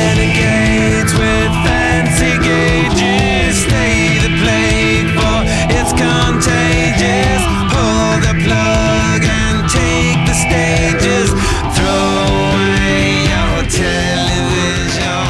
[0.00, 3.52] renegades with fancy gauges.
[3.68, 5.44] Stay the plague, for
[5.76, 7.42] it's contagious.
[7.68, 11.28] Pull the plug and take the stages.
[11.76, 12.16] Throw
[12.48, 15.26] away your television.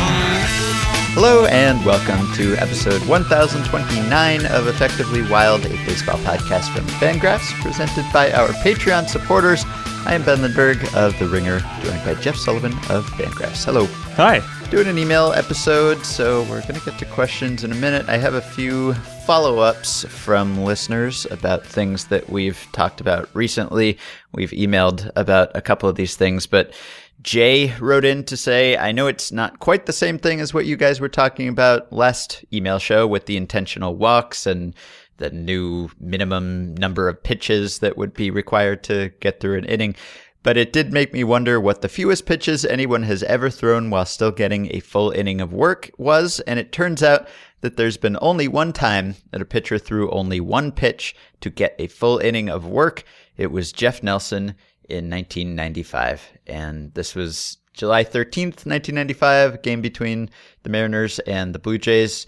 [1.19, 8.05] Hello and welcome to episode 1029 of Effectively Wild, a baseball podcast from Fangraphs, presented
[8.13, 9.65] by our Patreon supporters.
[10.07, 13.65] I am Ben Lindbergh of The Ringer, joined by Jeff Sullivan of Fangraphs.
[13.65, 13.87] Hello.
[14.17, 14.41] Hi.
[14.71, 18.09] Doing an email episode, so we're going to get to questions in a minute.
[18.09, 18.95] I have a few
[19.27, 23.99] follow ups from listeners about things that we've talked about recently.
[24.31, 26.73] We've emailed about a couple of these things, but
[27.21, 30.67] Jay wrote in to say, I know it's not quite the same thing as what
[30.67, 34.73] you guys were talking about last email show with the intentional walks and
[35.17, 39.97] the new minimum number of pitches that would be required to get through an inning.
[40.43, 44.07] But it did make me wonder what the fewest pitches anyone has ever thrown while
[44.07, 46.41] still getting a full inning of work was.
[46.41, 47.29] And it turns out
[47.61, 51.77] that there's been only one time that a pitcher threw only one pitch to get
[51.79, 53.05] a full inning of work.
[53.37, 54.55] It was Jeff Nelson
[54.89, 56.39] in 1995.
[56.47, 60.31] And this was July 13th, 1995, game between
[60.63, 62.27] the Mariners and the Blue Jays.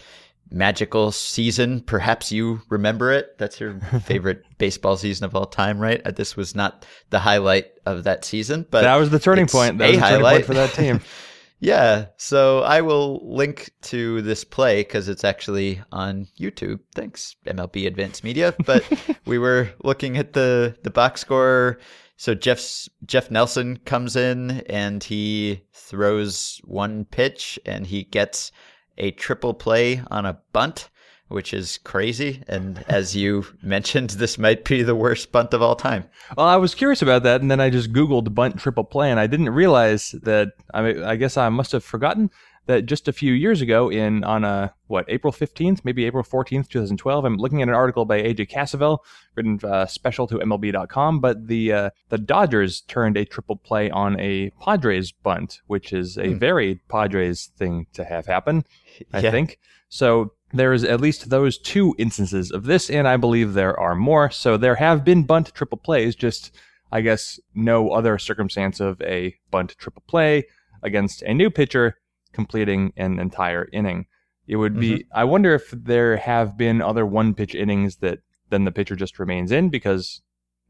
[0.52, 1.80] Magical season.
[1.80, 3.38] Perhaps you remember it.
[3.38, 6.00] That's your favorite baseball season of all time, right?
[6.04, 9.78] Uh, This was not the highlight of that season, but That was the turning point.
[9.78, 11.00] That a was the turning highlight point for that team.
[11.60, 12.06] yeah.
[12.16, 16.80] So I will link to this play because it's actually on YouTube.
[16.94, 18.54] Thanks, MLB Advanced Media.
[18.66, 18.84] But
[19.26, 21.78] we were looking at the the box score.
[22.16, 28.52] So Jeff's Jeff Nelson comes in and he throws one pitch and he gets
[28.98, 30.88] a triple play on a bunt,
[31.28, 32.42] which is crazy.
[32.48, 36.04] And as you mentioned, this might be the worst bunt of all time.
[36.36, 39.18] Well, I was curious about that, and then I just Googled bunt triple play, and
[39.18, 40.52] I didn't realize that.
[40.74, 42.30] I mean, I guess I must have forgotten
[42.66, 46.68] that just a few years ago, in on a what April fifteenth, maybe April fourteenth,
[46.68, 47.24] two thousand twelve.
[47.24, 48.98] I'm looking at an article by AJ Cassavell,
[49.34, 51.20] written uh, special to MLB.com.
[51.20, 56.16] But the uh, the Dodgers turned a triple play on a Padres bunt, which is
[56.18, 58.64] a very Padres thing to have happen.
[59.12, 59.30] I Yeah.
[59.30, 60.32] think so.
[60.54, 64.30] There's at least those two instances of this, and I believe there are more.
[64.30, 66.54] So there have been bunt triple plays, just
[66.92, 70.44] I guess no other circumstance of a bunt triple play
[70.82, 71.96] against a new pitcher
[72.32, 74.06] completing an entire inning.
[74.46, 75.06] It would be.
[75.14, 78.18] I wonder if there have been other one pitch innings that
[78.50, 80.20] then the pitcher just remains in because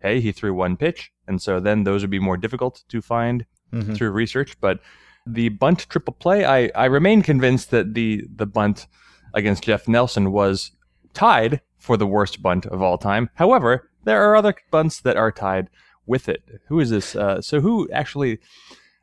[0.00, 3.46] hey, he threw one pitch, and so then those would be more difficult to find
[3.72, 3.96] Mhm.
[3.96, 4.60] through research.
[4.60, 4.80] But
[5.26, 8.86] the bunt triple play, I, I remain convinced that the the bunt
[9.32, 10.72] against Jeff Nelson was
[11.14, 13.30] tied for the worst bunt of all time.
[13.34, 15.68] However, there are other bunts that are tied
[16.06, 16.42] with it.
[16.68, 17.14] Who is this?
[17.16, 18.38] Uh, so who actually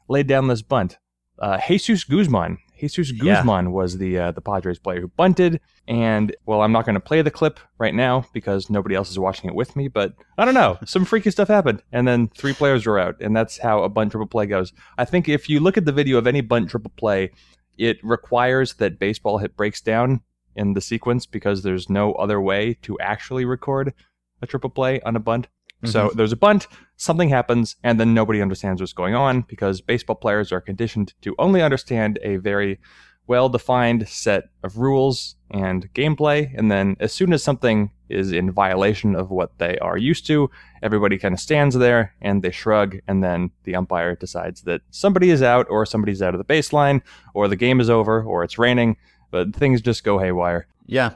[0.09, 0.97] laid down this bunt?
[1.39, 2.57] Uh, Jesus Guzman.
[2.79, 3.35] Jesus Yeah.
[3.35, 5.59] Guzman was the uh, the Padres player who bunted.
[5.87, 9.19] And well, I'm not going to play the clip right now because nobody else is
[9.19, 9.87] watching it with me.
[9.87, 13.35] But I don't know, some freaky stuff happened, and then three players were out, and
[13.35, 14.71] that's how a bunt triple play goes.
[14.97, 17.31] I think if you look at the video of any bunt triple play,
[17.77, 20.21] it requires that baseball hit breaks down
[20.55, 23.93] in the sequence because there's no other way to actually record
[24.41, 25.47] a triple play on a bunt.
[25.85, 26.17] So mm-hmm.
[26.17, 26.67] there's a bunt,
[26.97, 31.35] something happens, and then nobody understands what's going on because baseball players are conditioned to
[31.39, 32.79] only understand a very
[33.27, 36.51] well defined set of rules and gameplay.
[36.57, 40.49] And then as soon as something is in violation of what they are used to,
[40.81, 45.29] everybody kind of stands there and they shrug, and then the umpire decides that somebody
[45.29, 47.01] is out, or somebody's out of the baseline,
[47.33, 48.97] or the game is over, or it's raining,
[49.29, 50.67] but things just go haywire.
[50.87, 51.11] Yeah.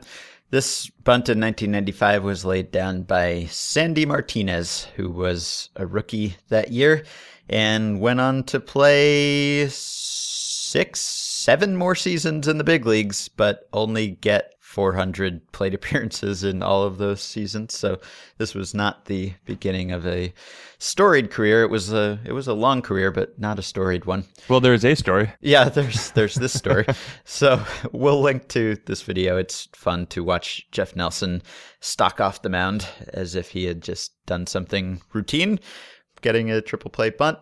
[0.53, 6.71] This bunt in 1995 was laid down by Sandy Martinez, who was a rookie that
[6.71, 7.05] year
[7.49, 14.09] and went on to play six, seven more seasons in the big leagues, but only
[14.09, 17.75] get 400 plate appearances in all of those seasons.
[17.75, 17.99] So
[18.39, 20.33] this was not the beginning of a
[20.79, 21.61] storied career.
[21.61, 24.25] It was a it was a long career, but not a storied one.
[24.49, 25.31] Well, there's a story.
[25.41, 26.87] Yeah, there's there's this story.
[27.23, 29.37] so we'll link to this video.
[29.37, 31.43] It's fun to watch Jeff Nelson
[31.79, 35.59] stalk off the mound as if he had just done something routine,
[36.21, 37.37] getting a triple play bunt.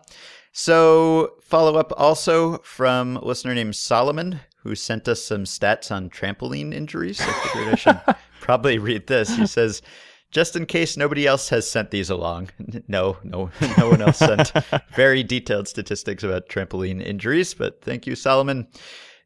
[0.52, 6.08] So follow up also from a listener named Solomon, who sent us some stats on
[6.10, 7.20] trampoline injuries.
[7.20, 8.00] I figured I should
[8.40, 9.36] probably read this.
[9.36, 9.82] He says,
[10.30, 12.50] just in case nobody else has sent these along.
[12.88, 14.52] No, no, no one else sent
[14.94, 18.66] very detailed statistics about trampoline injuries, but thank you, Solomon.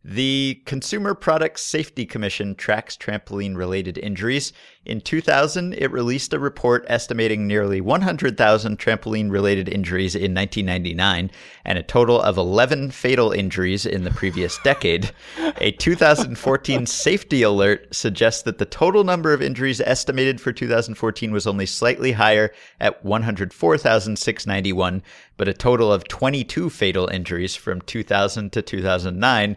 [0.08, 4.52] The Consumer Product Safety Commission tracks trampoline related injuries.
[4.84, 11.32] In 2000, it released a report estimating nearly 100,000 trampoline related injuries in 1999
[11.64, 15.10] and a total of 11 fatal injuries in the previous decade.
[15.56, 21.48] A 2014 safety alert suggests that the total number of injuries estimated for 2014 was
[21.48, 25.02] only slightly higher at 104,691,
[25.36, 29.56] but a total of 22 fatal injuries from 2000 to 2009.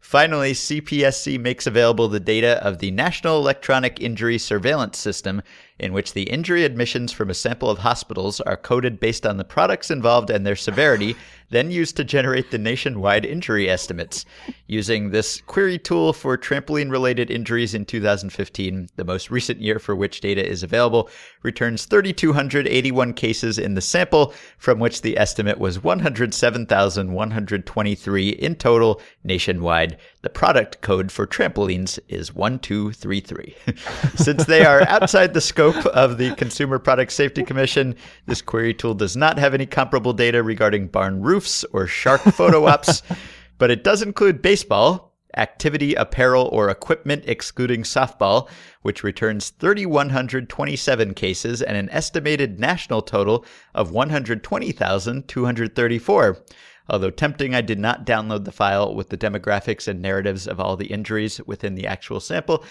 [0.00, 5.42] Finally, CPSC makes available the data of the National Electronic Injury Surveillance System,
[5.78, 9.44] in which the injury admissions from a sample of hospitals are coded based on the
[9.44, 11.14] products involved and their severity,
[11.50, 14.24] then used to generate the nationwide injury estimates.
[14.66, 19.94] Using this query tool for trampoline related injuries in 2015, the most recent year for
[19.94, 21.10] which data is available,
[21.42, 29.98] returns 3,281 cases in the sample, from which the estimate was 107,123 in total nationwide.
[30.22, 33.56] The product code for trampolines is 1233.
[34.16, 37.96] Since they are outside the scope of the Consumer Product Safety Commission,
[38.26, 42.66] this query tool does not have any comparable data regarding barn roofs or shark photo
[42.66, 43.02] ops,
[43.58, 48.46] but it does include baseball, activity apparel or equipment excluding softball,
[48.82, 56.44] which returns 3,127 cases and an estimated national total of 120,234.
[56.90, 60.76] Although tempting, I did not download the file with the demographics and narratives of all
[60.76, 62.64] the injuries within the actual sample.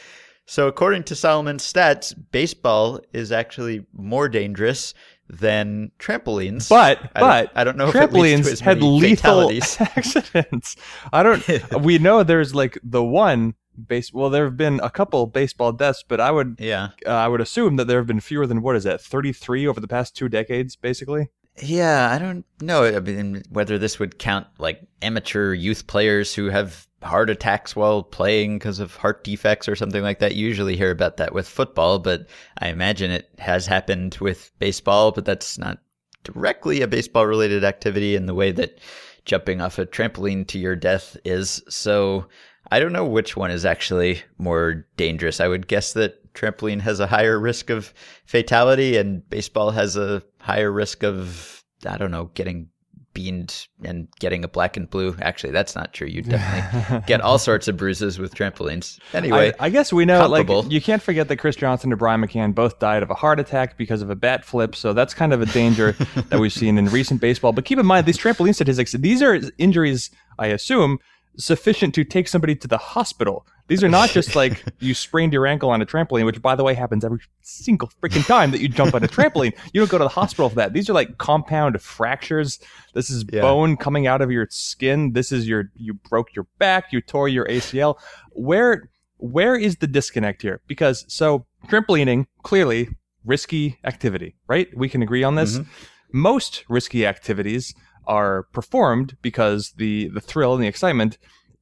[0.45, 4.93] So, according to Solomon's stats, baseball is actually more dangerous
[5.29, 6.69] than trampolines.
[6.69, 10.75] But I don't- but I don't know if trampolines had lethal accidents.
[11.13, 11.43] I don't.
[11.83, 13.53] we know there's like the one
[13.87, 14.11] base.
[14.11, 16.89] Well, there have been a couple baseball deaths, but I would Yeah.
[17.05, 19.79] uh, I would assume that there have been fewer than what is that 33 over
[19.79, 21.29] the past two decades, basically.
[21.61, 22.85] Yeah, I don't know.
[22.85, 28.03] I mean, whether this would count like amateur youth players who have heart attacks while
[28.03, 30.35] playing because of heart defects or something like that.
[30.35, 32.27] You usually hear about that with football, but
[32.59, 35.79] I imagine it has happened with baseball, but that's not
[36.23, 38.79] directly a baseball related activity in the way that
[39.25, 41.63] jumping off a trampoline to your death is.
[41.69, 42.27] So
[42.71, 45.39] I don't know which one is actually more dangerous.
[45.39, 47.93] I would guess that trampoline has a higher risk of
[48.25, 52.69] fatality and baseball has a higher risk of, I don't know, getting
[53.13, 55.15] beamed and getting a black and blue.
[55.21, 56.07] Actually, that's not true.
[56.07, 58.99] You definitely get all sorts of bruises with trampolines.
[59.13, 62.21] Anyway, I, I guess we know, like, you can't forget that Chris Johnson and Brian
[62.21, 64.75] McCann both died of a heart attack because of a bat flip.
[64.75, 65.93] So that's kind of a danger
[66.29, 67.51] that we've seen in recent baseball.
[67.51, 70.99] But keep in mind, these trampoline statistics, these are injuries, I assume,
[71.39, 73.47] sufficient to take somebody to the hospital.
[73.67, 76.63] These are not just like you sprained your ankle on a trampoline, which, by the
[76.63, 79.53] way, happens every single freaking time that you jump on a trampoline.
[79.73, 80.73] You don't go to the hospital for that.
[80.73, 82.59] These are like compound fractures.
[82.93, 83.41] This is Yeah.
[83.41, 85.13] bone coming out of your skin.
[85.13, 86.91] This is your you broke your back.
[86.91, 87.97] You tore your ACL.
[88.31, 90.61] Where where is the disconnect here?
[90.67, 92.89] Because so trampolining clearly
[93.25, 94.69] risky activity, right?
[94.75, 95.57] We can agree on this.
[95.57, 95.69] Mm-hmm.
[96.11, 97.75] Most risky activities
[98.07, 101.17] are performed because the the thrill and the excitement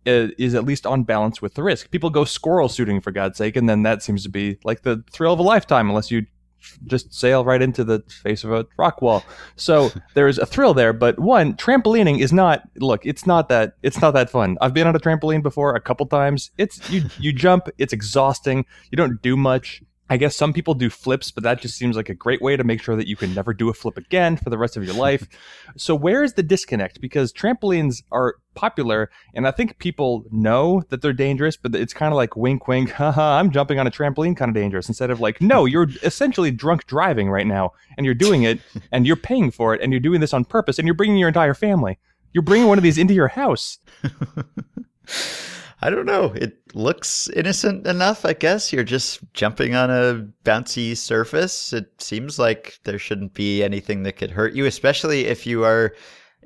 [0.05, 1.91] i- is at least on balance with the risk.
[1.91, 5.03] People go squirrel shooting for God's sake, and then that seems to be like the
[5.11, 6.25] thrill of a lifetime, unless you
[6.85, 9.23] just sail right into the face of a rock wall.
[9.55, 12.63] So there's a thrill there, but one trampolining is not.
[12.77, 13.73] Look, it's not that.
[13.83, 14.57] It's not that fun.
[14.59, 16.51] I've been on a trampoline before a couple times.
[16.57, 17.03] It's you.
[17.19, 17.69] You jump.
[17.77, 18.65] It's exhausting.
[18.91, 19.81] You don't do much.
[20.09, 22.63] I guess some people do flips, but that just seems like a great way to
[22.63, 24.93] make sure that you can never do a flip again for the rest of your
[25.07, 25.27] life.
[25.75, 27.01] So where is the disconnect?
[27.01, 32.13] Because trampolines are popular, and I think people know that they're dangerous, but it's kind
[32.13, 34.87] of like wink, wink, haha, I'm jumping on a trampoline, kind of dangerous.
[34.87, 38.59] Instead of like, no, you're essentially drunk driving right now, and you're doing it,
[38.91, 41.29] and you're paying for it, and you're doing this on purpose, and you're bringing your
[41.29, 41.99] entire family.
[42.33, 43.79] You're bringing one of these into your house.
[45.79, 46.33] I don't know.
[46.33, 48.73] It looks innocent enough, I guess.
[48.73, 51.71] You're just jumping on a bouncy surface.
[51.71, 55.93] It seems like there shouldn't be anything that could hurt you, especially if you are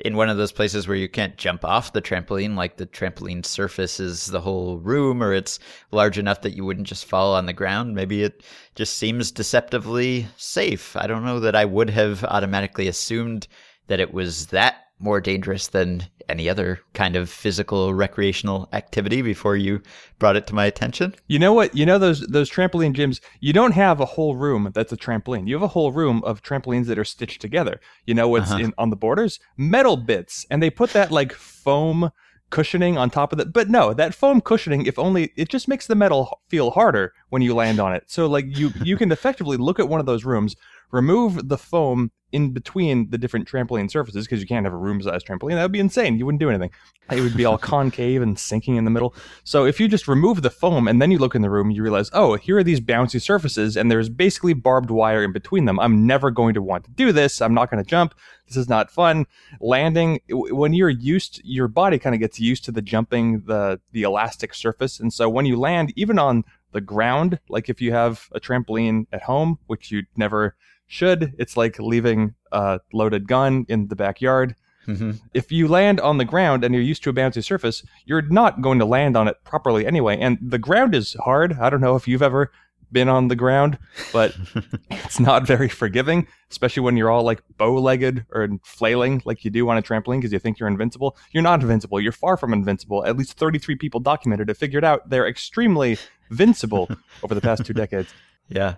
[0.04, 3.46] in one of those places where you can't jump off the trampoline, like the trampoline
[3.46, 5.60] surface is the whole room, or it's
[5.92, 7.96] large enough that you wouldn't just fall on the ground.
[7.96, 8.44] Maybe it
[8.76, 10.96] just seems deceptively safe.
[10.98, 13.48] I don't know that I would have automatically assumed
[13.88, 19.58] that it was that more dangerous than any other kind of physical recreational activity before
[19.58, 19.82] you
[20.20, 21.14] brought it to my attention.
[21.28, 21.76] You know what?
[21.76, 23.20] You know those those trampoline gyms.
[23.40, 25.48] You don't have a whole room that's a trampoline.
[25.48, 27.80] You have a whole room of trampolines that are stitched together.
[28.06, 28.64] You know what's Uh-huh.
[28.64, 29.40] in on the borders?
[29.58, 32.12] Metal bits, and they put that like foam
[32.50, 33.54] cushioning on top of it.
[33.54, 37.42] But no, that foam cushioning, if only it just makes the metal feel harder when
[37.42, 38.04] you land on it.
[38.08, 40.56] So like you you can effectively look at one of those rooms
[40.92, 45.02] remove the foam in between the different trampoline surfaces because you can't have a room
[45.02, 45.56] sized trampoline.
[45.56, 46.18] That would be insane.
[46.18, 46.72] You wouldn't do anything.
[47.12, 49.14] It would be all concave and sinking in the middle.
[49.44, 51.84] So if you just remove the foam and then you look in the room, you
[51.84, 55.80] realize, oh, here are these bouncy surfaces and there's basically barbed wire in between them.
[55.80, 57.42] I'm never going to want to do this.
[57.42, 58.16] I'm not going to jump.
[58.48, 59.26] This is not fun.
[59.60, 64.04] Landing when you're used, your body kind of gets used to the jumping, the the
[64.04, 66.44] elastic surface, and so when you land, even on
[66.74, 70.56] the ground, like if you have a trampoline at home, which you never
[70.92, 71.34] should.
[71.40, 74.56] It's like leaving a loaded gun in the backyard.
[74.88, 75.12] Mm-hmm.
[75.34, 78.62] If you land on the ground and you're used to a bouncy surface, you're not
[78.62, 80.20] going to land on it properly anyway.
[80.20, 81.58] And the ground is hard.
[81.60, 82.52] I don't know if you've ever
[82.92, 83.78] been on the ground,
[84.12, 84.36] but
[84.92, 89.52] it's not very forgiving, especially when you're all like bow legged or flailing like you
[89.52, 91.16] do on a trampoline because you think you're invincible.
[91.32, 92.02] You're not invincible.
[92.02, 93.06] You're far from invincible.
[93.06, 95.98] At least 33 people documented it, figured out they're extremely
[96.34, 96.94] vincible
[97.24, 98.14] over the past two decades.
[98.50, 98.76] Yeah.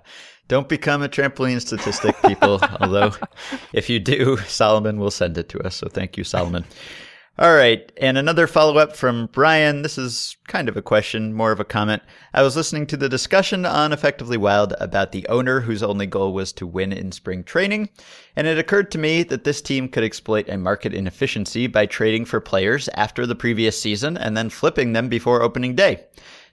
[0.48, 2.60] Don't become a trampoline statistic, people.
[2.82, 3.14] Although,
[3.72, 5.76] if you do, Solomon will send it to us.
[5.76, 6.66] So thank you, Solomon.
[7.40, 7.92] All right.
[7.98, 9.82] And another follow up from Brian.
[9.82, 12.04] This is kind of a question, more of a comment.
[12.32, 16.32] I was listening to the discussion on Effectively Wild about the owner whose only goal
[16.32, 17.90] was to win in spring training.
[18.36, 22.26] And it occurred to me that this team could exploit a market inefficiency by trading
[22.26, 26.04] for players after the previous season and then flipping them before opening day.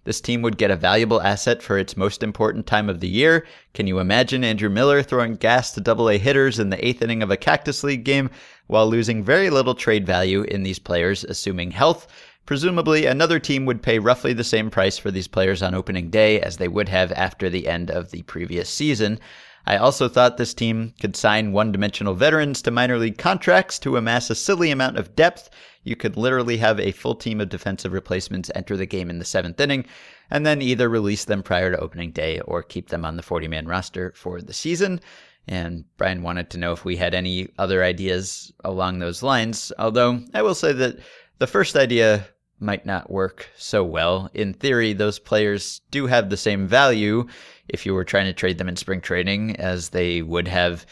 [0.05, 3.47] This team would get a valuable asset for its most important time of the year.
[3.75, 7.23] Can you imagine Andrew Miller throwing gas to double A hitters in the eighth inning
[7.23, 8.31] of a Cactus League game
[8.67, 12.07] while losing very little trade value in these players, assuming health?
[12.47, 16.41] Presumably, another team would pay roughly the same price for these players on opening day
[16.41, 19.21] as they would have after the end of the previous season.
[19.67, 23.97] I also thought this team could sign one dimensional veterans to minor league contracts to
[23.97, 25.51] amass a silly amount of depth
[25.83, 29.25] you could literally have a full team of defensive replacements enter the game in the
[29.25, 29.87] seventh inning,
[30.31, 33.49] and then either release them prior to opening day or keep them on the 40
[33.49, 35.01] man roster for the season.
[35.49, 39.73] And Brian wanted to know if we had any other ideas along those lines.
[39.79, 40.99] Although I will say that
[41.39, 42.27] the first idea
[42.61, 44.29] might not work so well.
[44.35, 47.27] In theory, those players do have the same value
[47.73, 50.87] if you were trying to trade them in spring training as they would have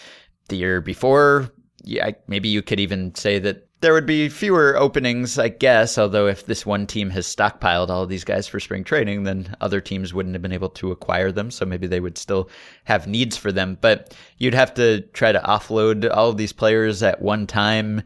[0.48, 1.50] the year before.
[1.84, 5.96] Yeah, maybe you could even say that there would be fewer openings, I guess.
[5.96, 9.80] Although if this one team has stockpiled all these guys for spring training, then other
[9.80, 11.50] teams wouldn't have been able to acquire them.
[11.50, 12.50] So maybe they would still
[12.84, 13.78] have needs for them.
[13.80, 18.02] But you'd have to try to offload all of these players at one time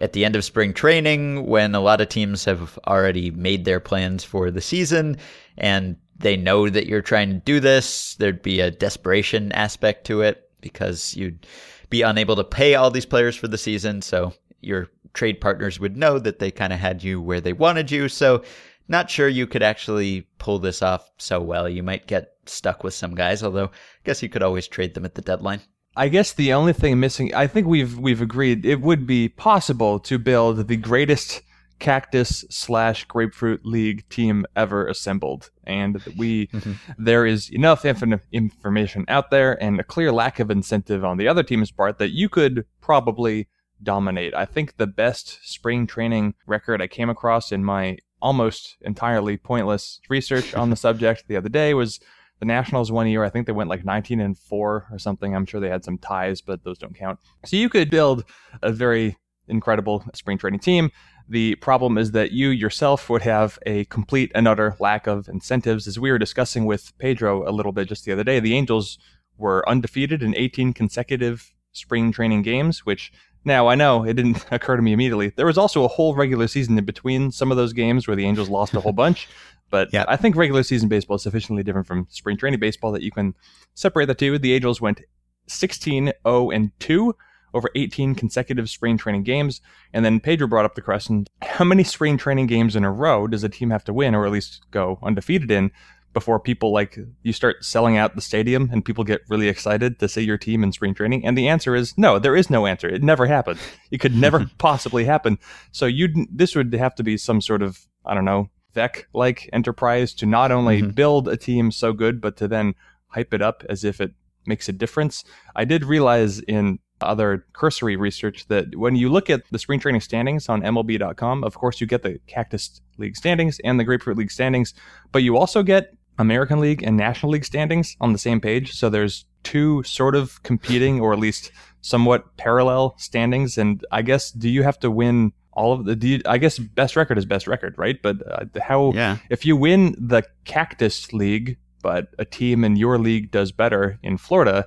[0.00, 3.80] at the end of spring training when a lot of teams have already made their
[3.80, 5.16] plans for the season
[5.58, 8.14] and they know that you're trying to do this.
[8.16, 11.46] There'd be a desperation aspect to it because you'd
[11.90, 14.02] be unable to pay all these players for the season.
[14.02, 17.90] So your trade partners would know that they kind of had you where they wanted
[17.90, 18.08] you.
[18.08, 18.42] So,
[18.88, 21.68] not sure you could actually pull this off so well.
[21.68, 23.70] You might get stuck with some guys, although I
[24.04, 25.60] guess you could always trade them at the deadline.
[25.96, 29.98] I guess the only thing missing, I think we've we've agreed it would be possible
[30.00, 31.42] to build the greatest
[31.78, 36.72] cactus slash grapefruit league team ever assembled, and we mm-hmm.
[36.98, 41.28] there is enough inf- information out there and a clear lack of incentive on the
[41.28, 43.48] other team's part that you could probably
[43.82, 44.34] dominate.
[44.34, 50.00] I think the best spring training record I came across in my almost entirely pointless
[50.08, 52.00] research on the subject the other day was
[52.40, 53.24] the Nationals one year.
[53.24, 55.34] I think they went like 19 and 4 or something.
[55.34, 57.18] I'm sure they had some ties, but those don't count.
[57.44, 58.24] So you could build
[58.62, 59.16] a very
[59.48, 60.90] incredible spring training team.
[61.28, 65.86] The problem is that you yourself would have a complete and utter lack of incentives.
[65.86, 68.98] As we were discussing with Pedro a little bit just the other day, the Angels
[69.36, 73.12] were undefeated in 18 consecutive spring training games, which
[73.46, 75.32] now, I know it didn't occur to me immediately.
[75.36, 78.26] There was also a whole regular season in between some of those games where the
[78.26, 79.28] Angels lost a whole bunch.
[79.70, 80.04] But yeah.
[80.08, 83.34] I think regular season baseball is sufficiently different from spring training baseball that you can
[83.74, 84.36] separate the two.
[84.38, 85.00] The Angels went
[85.46, 87.14] 16 0 and 2
[87.56, 89.60] over 18 consecutive spring training games.
[89.92, 93.26] And then Pedro brought up the question how many spring training games in a row
[93.26, 95.70] does a team have to win, or at least go undefeated in,
[96.12, 100.08] before people like you start selling out the stadium and people get really excited to
[100.08, 101.26] see your team in spring training?
[101.26, 102.88] And the answer is no, there is no answer.
[102.88, 103.58] It never happened.
[103.90, 105.38] It could never possibly happen.
[105.72, 109.50] So you this would have to be some sort of I don't know Veeck like
[109.52, 110.90] enterprise to not only mm-hmm.
[110.90, 112.74] build a team so good, but to then
[113.08, 114.12] hype it up as if it
[114.46, 115.24] makes a difference.
[115.54, 120.00] I did realize in other cursory research that when you look at the spring training
[120.00, 124.30] standings on MLB.com, of course, you get the Cactus League standings and the Grapefruit League
[124.30, 124.74] standings,
[125.12, 128.72] but you also get American League and National League standings on the same page.
[128.72, 133.58] So there's two sort of competing or at least somewhat parallel standings.
[133.58, 136.96] And I guess, do you have to win all of the, you, I guess best
[136.96, 138.00] record is best record, right?
[138.02, 139.18] But uh, how, yeah.
[139.30, 144.18] if you win the Cactus League, but a team in your league does better in
[144.18, 144.66] Florida,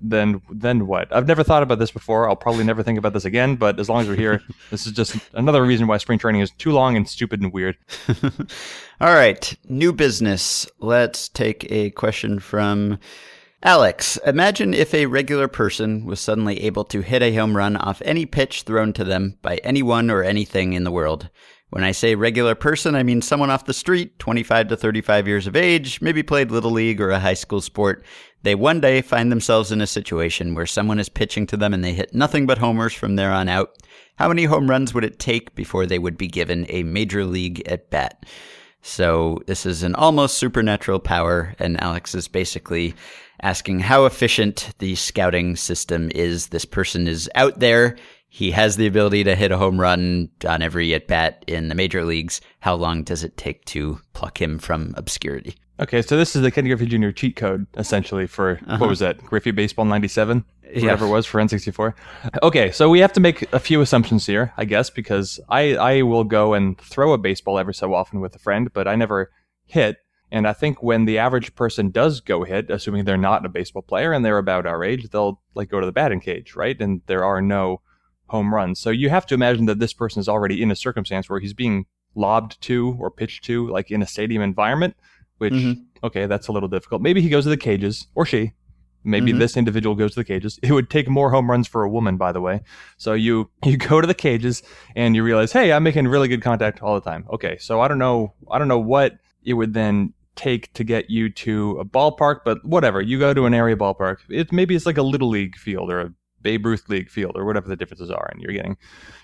[0.00, 1.14] then then what?
[1.14, 2.28] I've never thought about this before.
[2.28, 3.56] I'll probably never think about this again.
[3.56, 6.50] But as long as we're here, this is just another reason why spring training is
[6.50, 7.76] too long and stupid and weird.
[9.00, 10.66] All right, new business.
[10.78, 12.98] Let's take a question from
[13.62, 14.16] Alex.
[14.26, 18.26] Imagine if a regular person was suddenly able to hit a home run off any
[18.26, 21.30] pitch thrown to them by anyone or anything in the world.
[21.70, 25.46] When I say regular person, I mean someone off the street, 25 to 35 years
[25.48, 28.04] of age, maybe played Little League or a high school sport.
[28.42, 31.82] They one day find themselves in a situation where someone is pitching to them and
[31.82, 33.76] they hit nothing but homers from there on out.
[34.16, 37.66] How many home runs would it take before they would be given a major league
[37.66, 38.24] at bat?
[38.80, 42.94] So this is an almost supernatural power, and Alex is basically
[43.42, 46.46] asking how efficient the scouting system is.
[46.46, 47.96] This person is out there
[48.36, 51.74] he has the ability to hit a home run on every at bat in the
[51.74, 52.42] major leagues.
[52.60, 55.56] How long does it take to pluck him from obscurity?
[55.80, 57.12] Okay, so this is the Ken Griffey Jr.
[57.12, 58.76] cheat code essentially for uh-huh.
[58.76, 59.24] what was that?
[59.24, 61.10] Griffey Baseball '97, whatever yeah.
[61.10, 61.94] it was for N64.
[62.42, 66.02] Okay, so we have to make a few assumptions here, I guess, because I I
[66.02, 69.30] will go and throw a baseball every so often with a friend, but I never
[69.64, 69.96] hit.
[70.30, 73.80] And I think when the average person does go hit, assuming they're not a baseball
[73.80, 76.78] player and they're about our age, they'll like go to the batting cage, right?
[76.78, 77.80] And there are no
[78.26, 78.80] home runs.
[78.80, 81.54] So you have to imagine that this person is already in a circumstance where he's
[81.54, 84.96] being lobbed to or pitched to, like in a stadium environment,
[85.38, 85.80] which, mm-hmm.
[86.04, 87.02] okay, that's a little difficult.
[87.02, 88.52] Maybe he goes to the cages, or she.
[89.04, 89.38] Maybe mm-hmm.
[89.38, 90.58] this individual goes to the cages.
[90.62, 92.62] It would take more home runs for a woman, by the way.
[92.96, 94.64] So you you go to the cages
[94.96, 97.24] and you realize, hey, I'm making really good contact all the time.
[97.32, 101.08] Okay, so I don't know, I don't know what it would then take to get
[101.08, 103.00] you to a ballpark, but whatever.
[103.00, 104.18] You go to an area ballpark.
[104.28, 106.12] It maybe it's like a little league field or a
[106.46, 108.76] Babe Ruth League field or whatever the differences are, and you're getting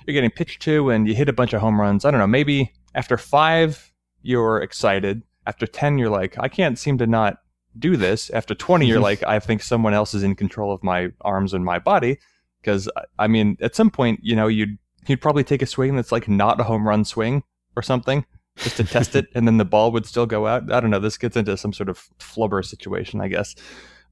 [0.04, 2.04] you're getting pitched to, and you hit a bunch of home runs.
[2.04, 2.26] I don't know.
[2.26, 5.22] Maybe after five, you're excited.
[5.46, 7.36] After ten, you're like, I can't seem to not
[7.78, 8.28] do this.
[8.30, 11.64] After twenty, you're like, I think someone else is in control of my arms and
[11.64, 12.18] my body.
[12.60, 14.76] Because I mean, at some point, you know, you'd
[15.06, 17.44] you'd probably take a swing that's like not a home run swing
[17.76, 18.26] or something
[18.56, 20.72] just to test it, and then the ball would still go out.
[20.72, 20.98] I don't know.
[20.98, 23.54] This gets into some sort of flubber situation, I guess.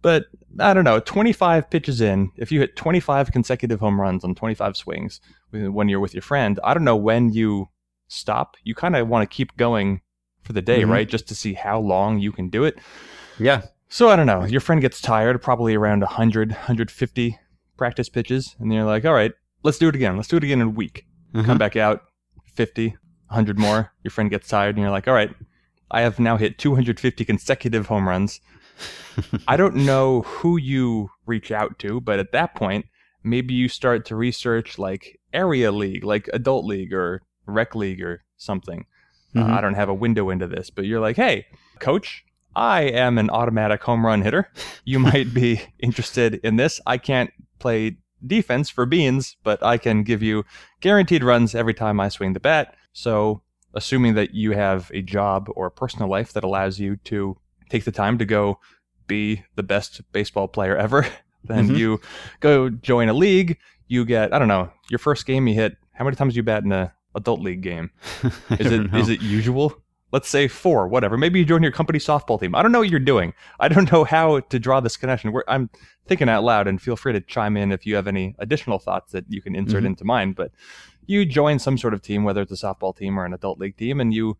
[0.02, 0.26] But
[0.58, 4.76] I don't know, 25 pitches in, if you hit 25 consecutive home runs on 25
[4.76, 7.68] swings when you're with your friend, I don't know when you
[8.08, 8.56] stop.
[8.64, 10.00] You kind of want to keep going
[10.42, 10.90] for the day, mm-hmm.
[10.90, 11.08] right?
[11.08, 12.78] Just to see how long you can do it.
[13.38, 13.62] Yeah.
[13.88, 14.44] So I don't know.
[14.44, 17.38] Your friend gets tired, probably around 100, 150
[17.76, 19.32] practice pitches, and you're like, all right,
[19.62, 20.16] let's do it again.
[20.16, 21.06] Let's do it again in a week.
[21.34, 21.46] Mm-hmm.
[21.46, 22.02] Come back out,
[22.54, 22.88] 50,
[23.28, 23.92] 100 more.
[24.02, 25.34] Your friend gets tired, and you're like, all right,
[25.90, 28.40] I have now hit 250 consecutive home runs.
[29.48, 32.86] I don't know who you reach out to, but at that point,
[33.22, 38.22] maybe you start to research like area league, like adult league or rec league or
[38.36, 38.86] something.
[39.34, 39.52] Uh, mm-hmm.
[39.52, 41.46] Uh, I don't have a window into this, but you're like, hey,
[41.78, 42.24] coach,
[42.56, 44.50] I am an automatic home run hitter.
[44.84, 46.80] You might be interested in this.
[46.86, 50.44] I can't play defense for beans, but I can give you
[50.80, 52.74] guaranteed runs every time I swing the bat.
[52.92, 57.38] So, assuming that you have a job or a personal life that allows you to
[57.70, 58.58] take the time to go
[59.06, 61.06] be the best baseball player ever,
[61.44, 61.76] then mm-hmm.
[61.76, 62.00] you
[62.40, 63.58] go join a league.
[63.88, 65.76] You get I don't know your first game you hit.
[65.92, 67.90] How many times do you bat in a adult league game?
[68.58, 68.98] Is it know.
[68.98, 69.74] is it usual?
[70.12, 71.16] Let's say four, whatever.
[71.16, 72.56] Maybe you join your company softball team.
[72.56, 73.32] I don't know what you're doing.
[73.60, 75.30] I don't know how to draw this connection.
[75.30, 75.70] We're, I'm
[76.08, 79.12] thinking out loud, and feel free to chime in if you have any additional thoughts
[79.12, 79.86] that you can insert mm-hmm.
[79.86, 80.32] into mine.
[80.32, 80.50] But
[81.06, 83.76] you join some sort of team, whether it's a softball team or an adult league
[83.76, 84.36] team, and you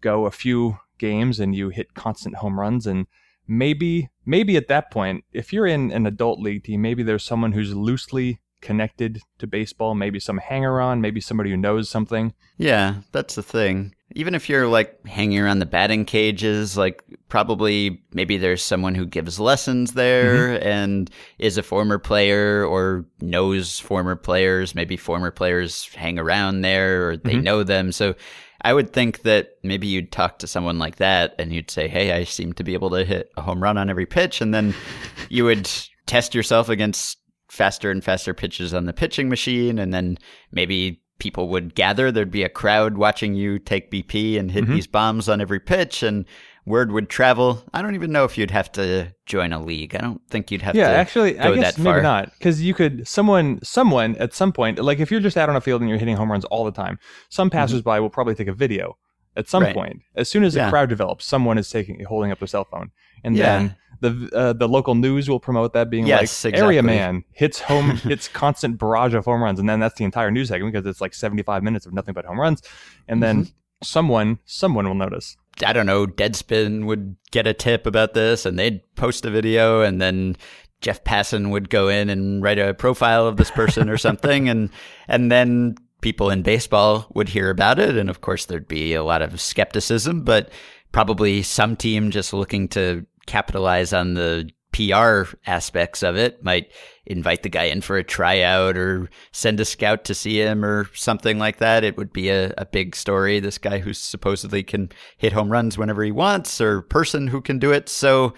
[0.00, 2.86] go a few games and you hit constant home runs.
[2.86, 3.06] And
[3.50, 7.50] maybe maybe at that point if you're in an adult league team maybe there's someone
[7.50, 12.32] who's loosely connected to baseball maybe some hanger on maybe somebody who knows something.
[12.58, 13.94] Yeah that's the thing.
[14.12, 19.06] Even if you're like hanging around the batting cages like probably maybe there's someone who
[19.06, 20.68] gives lessons there mm-hmm.
[20.68, 24.76] and is a former player or knows former players.
[24.76, 27.42] Maybe former players hang around there or they mm-hmm.
[27.42, 27.90] know them.
[27.90, 28.14] So
[28.62, 32.12] I would think that maybe you'd talk to someone like that and you'd say, Hey,
[32.12, 34.40] I seem to be able to hit a home run on every pitch.
[34.40, 34.74] And then
[35.28, 35.70] you would
[36.06, 37.18] test yourself against
[37.48, 39.78] faster and faster pitches on the pitching machine.
[39.78, 40.18] And then
[40.52, 42.10] maybe people would gather.
[42.10, 44.74] There'd be a crowd watching you take BP and hit mm-hmm.
[44.74, 46.02] these bombs on every pitch.
[46.02, 46.24] And
[46.66, 47.62] word would travel.
[47.72, 49.94] I don't even know if you'd have to join a league.
[49.94, 50.92] I don't think you'd have yeah, to.
[50.92, 55.00] Yeah, actually, I guess maybe not because you could someone someone at some point like
[55.00, 56.98] if you're just out on a field and you're hitting home runs all the time,
[57.28, 57.58] some mm-hmm.
[57.58, 58.02] passersby mm-hmm.
[58.02, 58.96] will probably take a video
[59.36, 59.74] at some right.
[59.74, 60.00] point.
[60.14, 60.66] As soon as yeah.
[60.66, 62.90] a crowd develops, someone is taking holding up their cell phone,
[63.24, 63.44] and yeah.
[63.44, 66.60] then the uh, the local news will promote that being yes, like exactly.
[66.60, 70.30] area man hits home hits constant barrage of home runs, and then that's the entire
[70.30, 72.62] news segment because it's like 75 minutes of nothing but home runs,
[73.08, 73.44] and then.
[73.44, 73.54] Mm-hmm.
[73.82, 75.38] Someone, someone will notice.
[75.64, 79.82] I don't know, Deadspin would get a tip about this and they'd post a video
[79.82, 80.36] and then
[80.80, 84.70] Jeff Passan would go in and write a profile of this person or something, and
[85.08, 89.04] and then people in baseball would hear about it, and of course there'd be a
[89.04, 90.50] lot of skepticism, but
[90.92, 96.70] probably some team just looking to capitalize on the PR aspects of it might
[97.06, 100.88] invite the guy in for a tryout or send a scout to see him or
[100.94, 101.84] something like that.
[101.84, 103.40] It would be a, a big story.
[103.40, 107.58] This guy who supposedly can hit home runs whenever he wants or person who can
[107.58, 107.88] do it.
[107.88, 108.34] So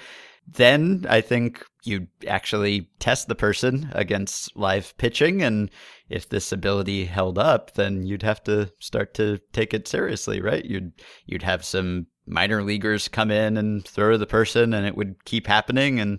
[0.47, 5.43] then I think you actually test the person against live pitching.
[5.43, 5.71] And
[6.09, 10.65] if this ability held up, then you'd have to start to take it seriously, right?
[10.65, 10.93] You'd,
[11.27, 15.47] you'd have some minor leaguers come in and throw the person and it would keep
[15.47, 16.01] happening.
[16.01, 16.19] And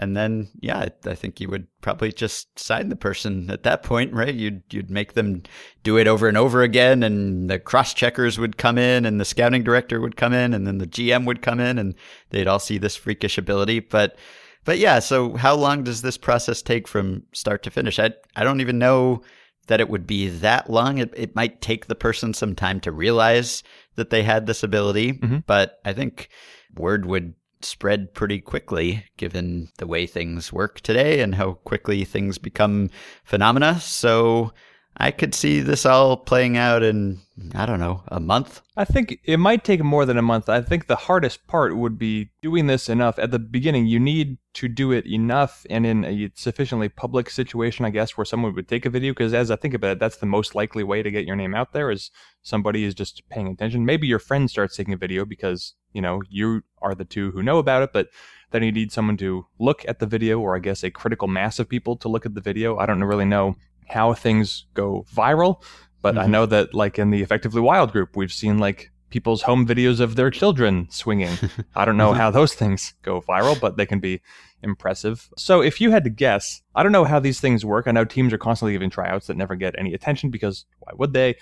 [0.00, 4.12] and then yeah I think you would probably just sign the person at that point
[4.12, 4.34] right?
[4.34, 5.42] You'd you'd make them
[5.82, 9.24] do it over and over again and the cross checkers would come in and the
[9.24, 11.94] scouting director would come in and then the GM would come in and
[12.30, 13.80] they'd all see this freakish ability.
[13.80, 14.16] But
[14.64, 17.98] but yeah so how long does this process take from start to finish?
[17.98, 19.22] I I don't even know
[19.68, 20.98] that it would be that long.
[20.98, 23.62] It, it might take the person some time to realize
[23.98, 25.38] that they had this ability, mm-hmm.
[25.46, 26.30] but I think
[26.74, 32.38] word would spread pretty quickly given the way things work today and how quickly things
[32.38, 32.88] become
[33.24, 33.80] phenomena.
[33.80, 34.52] So
[35.00, 37.20] I could see this all playing out in,
[37.54, 38.62] I don't know, a month.
[38.76, 40.48] I think it might take more than a month.
[40.48, 43.16] I think the hardest part would be doing this enough.
[43.16, 47.84] At the beginning, you need to do it enough and in a sufficiently public situation,
[47.84, 49.12] I guess, where someone would take a video.
[49.12, 51.54] Because as I think about it, that's the most likely way to get your name
[51.54, 52.10] out there is
[52.42, 53.86] somebody is just paying attention.
[53.86, 57.42] Maybe your friend starts taking a video because, you know, you are the two who
[57.44, 58.08] know about it, but
[58.50, 61.58] then you need someone to look at the video or I guess a critical mass
[61.58, 62.78] of people to look at the video.
[62.78, 63.54] I don't really know
[63.88, 65.62] how things go viral.
[66.00, 66.24] But mm-hmm.
[66.24, 70.00] I know that, like in the Effectively Wild group, we've seen like people's home videos
[70.00, 71.36] of their children swinging.
[71.74, 72.20] I don't know mm-hmm.
[72.20, 74.20] how those things go viral, but they can be
[74.62, 75.28] impressive.
[75.36, 77.86] So if you had to guess, I don't know how these things work.
[77.86, 81.12] I know teams are constantly giving tryouts that never get any attention because why would
[81.12, 81.36] they?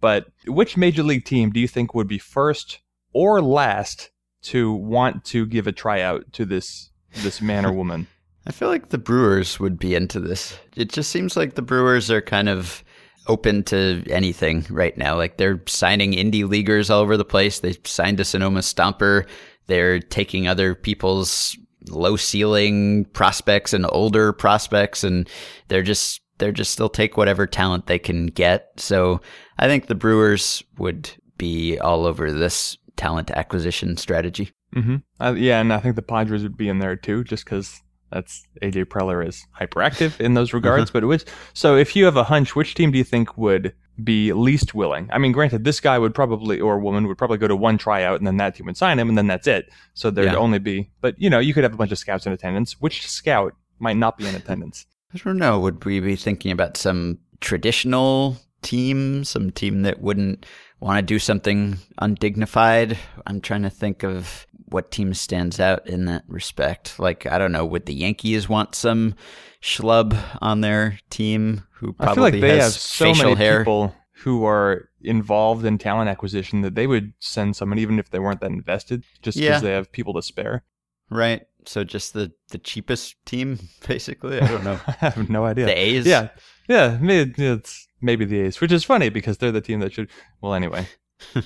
[0.00, 2.80] But which major league team do you think would be first
[3.12, 4.10] or last
[4.42, 8.08] to want to give a tryout to this this man or woman?
[8.46, 10.58] I feel like the Brewers would be into this.
[10.76, 12.82] It just seems like the Brewers are kind of
[13.28, 15.16] open to anything right now.
[15.16, 17.60] Like they're signing indie leaguers all over the place.
[17.60, 19.26] They signed a Sonoma Stomper.
[19.66, 21.56] They're taking other people's
[21.88, 25.28] low ceiling prospects and older prospects and
[25.68, 28.70] they're just they're just still take whatever talent they can get.
[28.76, 29.20] So
[29.58, 34.50] I think the Brewers would be all over this talent acquisition strategy.
[34.74, 34.96] Mm-hmm.
[35.20, 37.81] Uh, yeah, and I think the Padres would be in there too, just because
[38.12, 40.90] that's AJ Preller is hyperactive in those regards.
[40.92, 44.32] but which so if you have a hunch, which team do you think would be
[44.32, 45.08] least willing?
[45.12, 48.18] I mean, granted, this guy would probably or woman would probably go to one tryout
[48.18, 49.70] and then that team would sign him and then that's it.
[49.94, 50.36] So there'd yeah.
[50.36, 52.80] only be but you know, you could have a bunch of scouts in attendance.
[52.80, 54.86] Which scout might not be in attendance?
[55.14, 55.60] I don't know.
[55.60, 60.46] Would we be thinking about some traditional team, some team that wouldn't
[60.80, 62.98] want to do something undignified?
[63.26, 66.98] I'm trying to think of what team stands out in that respect.
[66.98, 69.14] Like, I don't know, would the Yankees want some
[69.62, 73.60] schlub on their team who probably I feel like they have so many hair?
[73.60, 78.18] people who are involved in talent acquisition that they would send someone even if they
[78.18, 79.58] weren't that invested, just because yeah.
[79.58, 80.64] they have people to spare.
[81.10, 81.42] Right.
[81.64, 84.40] So just the the cheapest team, basically.
[84.40, 84.80] I don't know.
[84.86, 85.66] I have no idea.
[85.66, 86.06] The A's.
[86.06, 86.28] Yeah.
[86.68, 86.98] Yeah.
[87.00, 90.08] Maybe it's maybe the A's, which is funny because they're the team that should.
[90.40, 90.86] Well, anyway.
[91.34, 91.44] right.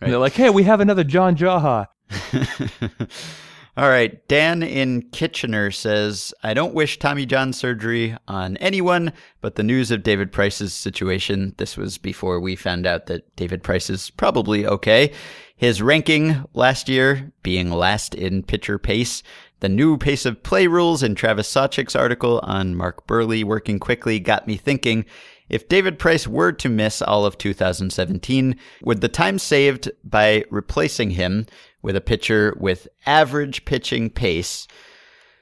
[0.00, 1.86] They're like, hey, we have another John Jaha.
[3.78, 4.26] All right.
[4.26, 9.92] Dan in Kitchener says, I don't wish Tommy John surgery on anyone, but the news
[9.92, 14.66] of David Price's situation, this was before we found out that David Price is probably
[14.66, 15.12] okay.
[15.54, 19.22] His ranking last year being last in pitcher pace,
[19.60, 24.18] the new pace of play rules in Travis Sawchik's article on Mark Buehrle working quickly
[24.18, 25.04] got me thinking
[25.48, 31.10] if David Price were to miss all of 2017, would the time saved by replacing
[31.10, 31.46] him
[31.82, 34.66] with a pitcher with average pitching pace,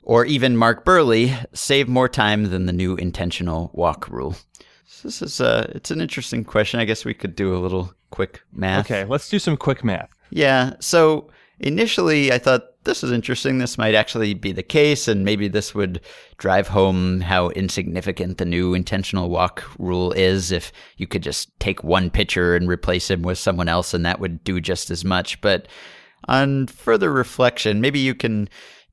[0.02, 4.36] or even Mark Buehrle, save more time than the new intentional walk rule?
[4.86, 6.78] So this is a, it's an interesting question.
[6.78, 8.86] I guess we could do a little quick math.
[8.86, 10.08] Okay, let's do some quick math.
[10.30, 10.74] Yeah.
[10.80, 13.58] So initially, I thought this is interesting.
[13.58, 16.00] This might actually be the case, and maybe this would
[16.38, 20.52] drive home how insignificant the new intentional walk rule is.
[20.52, 24.20] If you could just take one pitcher and replace him with someone else, and that
[24.20, 25.40] would do just as much.
[25.40, 25.66] But
[26.28, 28.48] on further reflection, maybe you can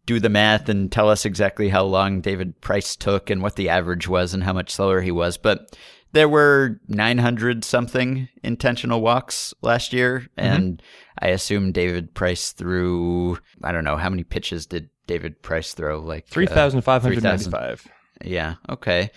[0.06, 3.70] do the math and tell us exactly how long David Price took and what the
[3.70, 5.38] average was and how much slower he was.
[5.38, 5.78] But
[6.12, 10.82] there were 900 something intentional walks last year, and
[11.20, 16.00] I assume David Price threw, I don't know, how many pitches did David Price throw?
[16.00, 17.88] Like uh, 3,595.
[18.24, 18.56] yeah.
[18.70, 19.10] Okay.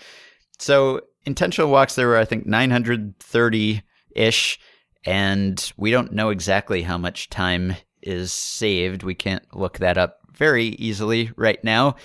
[0.57, 3.83] So intentional walks, there were, I think, 930
[4.15, 4.59] ish.
[5.05, 9.03] And we don't know exactly how much time is saved.
[9.03, 11.95] We can't look that up very easily right now.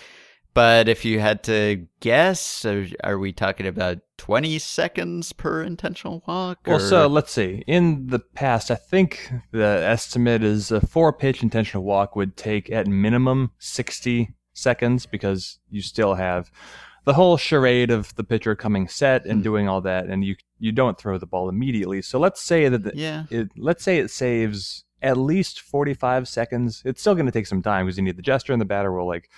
[0.55, 6.23] But if you had to guess, are, are we talking about 20 seconds per intentional
[6.27, 6.59] walk?
[6.67, 7.65] Well, so let's see.
[7.67, 12.71] In the past, I think the estimate is a four pitch intentional walk would take
[12.71, 16.51] at minimum 60 seconds because you still have
[17.05, 19.43] the whole charade of the pitcher coming set and Hmm.
[19.43, 22.03] doing all that, and you you don't throw the ball immediately.
[22.03, 23.25] So let's say that the, yeah.
[23.31, 26.83] it, let's say it saves at least 45 seconds.
[26.85, 28.93] It's still going to take some time because you need the gesture and the batter
[28.93, 29.29] will like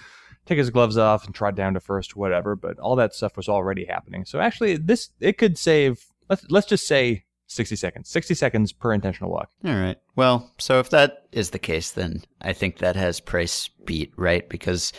[0.47, 2.55] take his gloves off and trot down to first, whatever.
[2.55, 4.25] But all that stuff was already happening.
[4.25, 6.05] So actually, this it could save.
[6.29, 8.09] Let's let's just say 60 seconds.
[8.09, 9.51] 60 seconds per intentional walk.
[9.65, 9.97] All right.
[10.17, 14.49] Well, so if that is the case, then I think that has price beat, right?
[14.49, 14.93] Because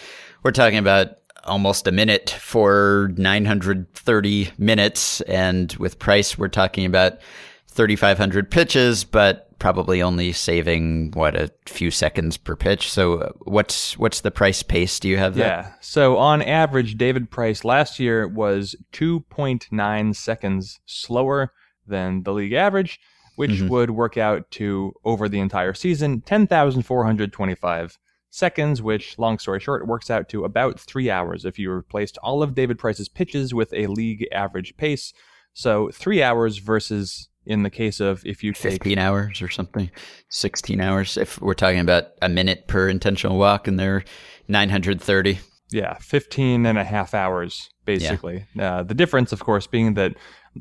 [0.43, 1.09] we're talking about
[1.43, 5.21] almost a minute for 930 minutes.
[5.21, 7.19] And with price, we're talking about
[7.67, 12.91] 3,500 pitches, but probably only saving, what, a few seconds per pitch.
[12.91, 14.99] So uh, what's, what's the price pace?
[14.99, 15.65] Do you have that?
[15.65, 15.71] Yeah.
[15.81, 21.51] So on average, David Price last year was 2.9 seconds slower
[21.87, 22.99] than the league average,
[23.35, 23.69] which Mhm.
[23.69, 27.97] would work out to over the entire season 10,425
[28.29, 32.43] seconds, which, long story short, works out to about three hours if you replaced all
[32.43, 35.13] of David Price's pitches with a league average pace.
[35.53, 39.89] So three hours versus in the case of if you take 15 hours or something
[40.29, 44.03] 16 hours if we're talking about a minute per intentional walk and they're
[44.47, 45.39] 930
[45.71, 48.45] Yeah, 15 and a half hours, basically.
[48.59, 50.13] Uh, the difference, of course, being that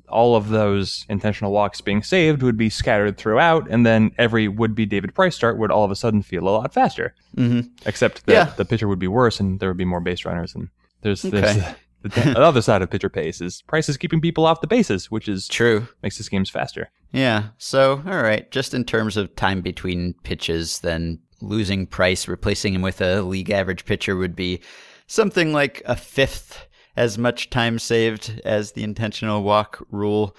[0.08, 4.74] all of those intentional walks being saved would be scattered throughout, and then every would
[4.74, 7.14] be David Price start would all of a sudden feel a lot faster.
[7.36, 7.68] mm-hmm.
[7.86, 8.44] Except that Yeah.
[8.56, 10.54] the pitcher would be worse, and there would be more base runners.
[10.54, 10.68] And
[11.02, 11.74] there's, there's Okay.
[12.04, 15.10] The, the other side of pitcher pace is Price is keeping people off the bases,
[15.10, 16.90] which is true makes the games faster.
[17.12, 17.48] Yeah.
[17.58, 18.50] So, all right.
[18.50, 23.50] Just in terms of time between pitches, then losing Price, replacing him with a league
[23.50, 24.60] average pitcher would be
[25.06, 30.36] something like a fifth as much time saved as the intentional walk rule.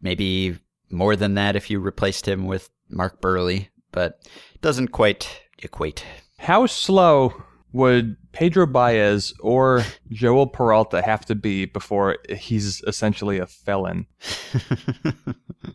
[0.00, 0.58] Maybe
[0.90, 4.20] more than that if you replaced him with Mark Buehrle, but
[4.54, 6.04] it doesn't quite equate.
[6.38, 13.46] How slow would Pedro Baez or Joel Peralta have to be before he's essentially a
[13.46, 14.06] felon?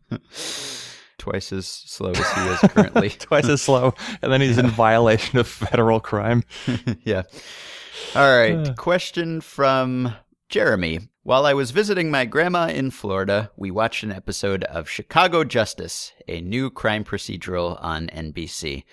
[1.18, 3.10] Twice as slow as he is currently.
[3.20, 6.44] twice as slow, and then he's in violation of federal crime.
[7.04, 7.24] yeah.
[8.16, 8.70] All right.
[8.70, 8.74] Uh.
[8.76, 10.16] Question from
[10.48, 11.00] Jeremy.
[11.24, 16.14] While I was visiting my grandma in Florida, we watched an episode of Chicago Justice,
[16.30, 18.84] a new crime procedural on NBC.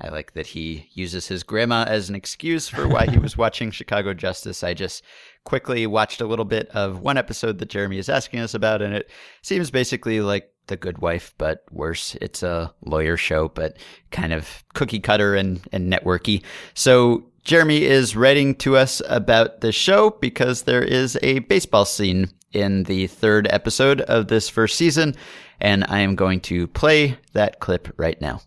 [0.00, 3.70] I like that he uses his grandma as an excuse for why he was watching
[3.70, 4.62] Chicago Justice.
[4.62, 5.02] I just
[5.44, 8.94] quickly watched a little bit of one episode that Jeremy is asking us about, and
[8.94, 9.10] it
[9.42, 12.16] seems basically like The Good Wife, but worse.
[12.20, 13.76] It's a lawyer show, but
[14.10, 16.44] kind of cookie cutter and, and networky.
[16.74, 22.28] So Jeremy is writing to us about the show because there is a baseball scene
[22.52, 25.16] in the third episode of this first season,
[25.60, 28.42] and I am going to play that clip right now.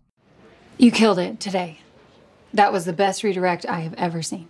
[0.81, 1.77] You killed it today.
[2.55, 4.47] That was the best redirect I have ever seen.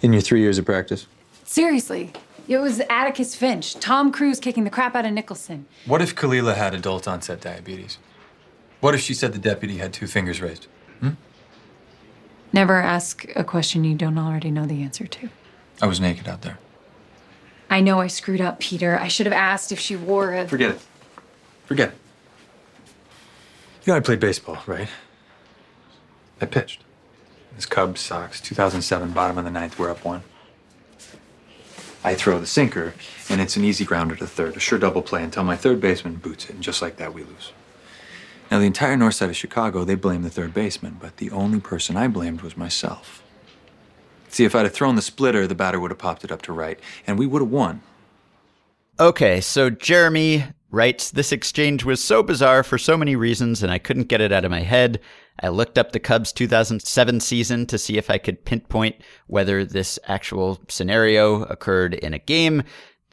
[0.00, 1.06] In your three years of practice?
[1.44, 2.14] Seriously.
[2.48, 5.66] It was Atticus Finch, Tom Cruise kicking the crap out of Nicholson.
[5.84, 7.98] What if Kalila had adult onset diabetes?
[8.80, 10.68] What if she said the deputy had two fingers raised?
[11.00, 11.10] Hmm?
[12.50, 15.28] Never ask a question you don't already know the answer to.
[15.82, 16.58] I was naked out there.
[17.68, 18.98] I know I screwed up, Peter.
[18.98, 20.48] I should have asked if she wore a.
[20.48, 20.80] Forget it.
[21.66, 21.94] Forget it.
[23.84, 24.88] You know, I played baseball, right?
[26.40, 26.82] I pitched.
[27.54, 30.22] This Cubs, Sox, 2007, bottom of the ninth, we're up one.
[32.02, 32.94] I throw the sinker,
[33.28, 36.16] and it's an easy grounder to third, a sure double play until my third baseman
[36.16, 37.52] boots it, and just like that, we lose.
[38.50, 41.60] Now, the entire north side of Chicago, they blame the third baseman, but the only
[41.60, 43.22] person I blamed was myself.
[44.28, 46.52] See, if I'd have thrown the splitter, the batter would have popped it up to
[46.52, 47.82] right, and we would have won.
[48.98, 53.78] Okay, so Jeremy writes This exchange was so bizarre for so many reasons, and I
[53.78, 55.00] couldn't get it out of my head.
[55.40, 59.98] I looked up the Cubs 2007 season to see if I could pinpoint whether this
[60.06, 62.62] actual scenario occurred in a game.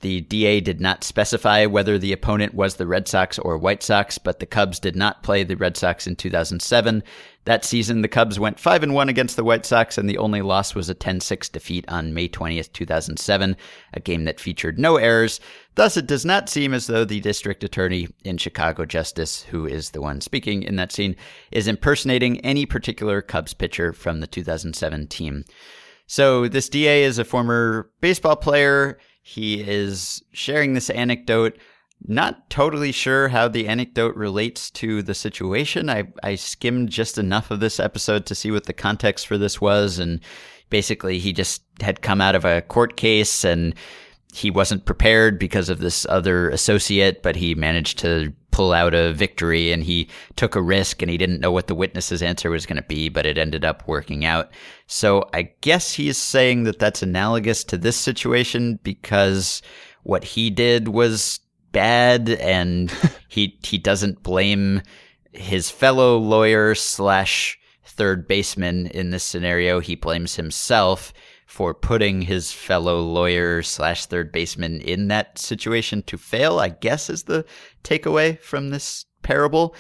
[0.02, 4.20] The DA did not specify whether the opponent was the Red Sox or White Sox,
[4.20, 7.04] but the Cubs did not play the Red Sox in 2007.
[7.46, 10.42] That season, the Cubs went 5 and 1 against the White Sox, and the only
[10.42, 13.58] loss was a 10 6 defeat on May 20th, 2007,
[13.94, 15.40] a game that featured no errors.
[15.74, 19.92] Thus, it does not seem as though the district attorney in Chicago Justice, who is
[19.92, 21.16] the one speaking in that scene,
[21.52, 25.44] is impersonating any particular Cubs pitcher from the 2007 team.
[26.06, 29.00] So, this DA is a former baseball player.
[29.28, 31.58] He is sharing this anecdote.
[32.08, 35.90] Not totally sure how the anecdote relates to the situation.
[35.90, 39.60] I, I skimmed just enough of this episode to see what the context for this
[39.60, 40.00] was.
[40.00, 40.22] And
[40.70, 43.76] basically, he just had come out of a court case and
[44.34, 49.14] he wasn't prepared because of this other associate, but he managed to pull out a
[49.14, 52.66] victory and he took a risk and he didn't know what the witness's answer was
[52.66, 54.50] going to be, but it ended up working out.
[54.88, 59.62] So I guess he's saying that that's analogous to this situation because
[60.04, 61.40] what he did was
[61.72, 62.92] bad and
[63.30, 64.82] he he doesn't blame
[65.34, 69.80] his fellow lawyer slash third baseman in this scenario.
[69.80, 71.14] He blames himself
[71.48, 77.10] for putting his fellow lawyer slash third baseman in that situation to fail, I guess
[77.10, 77.46] is the
[77.84, 79.74] takeaway from this parable.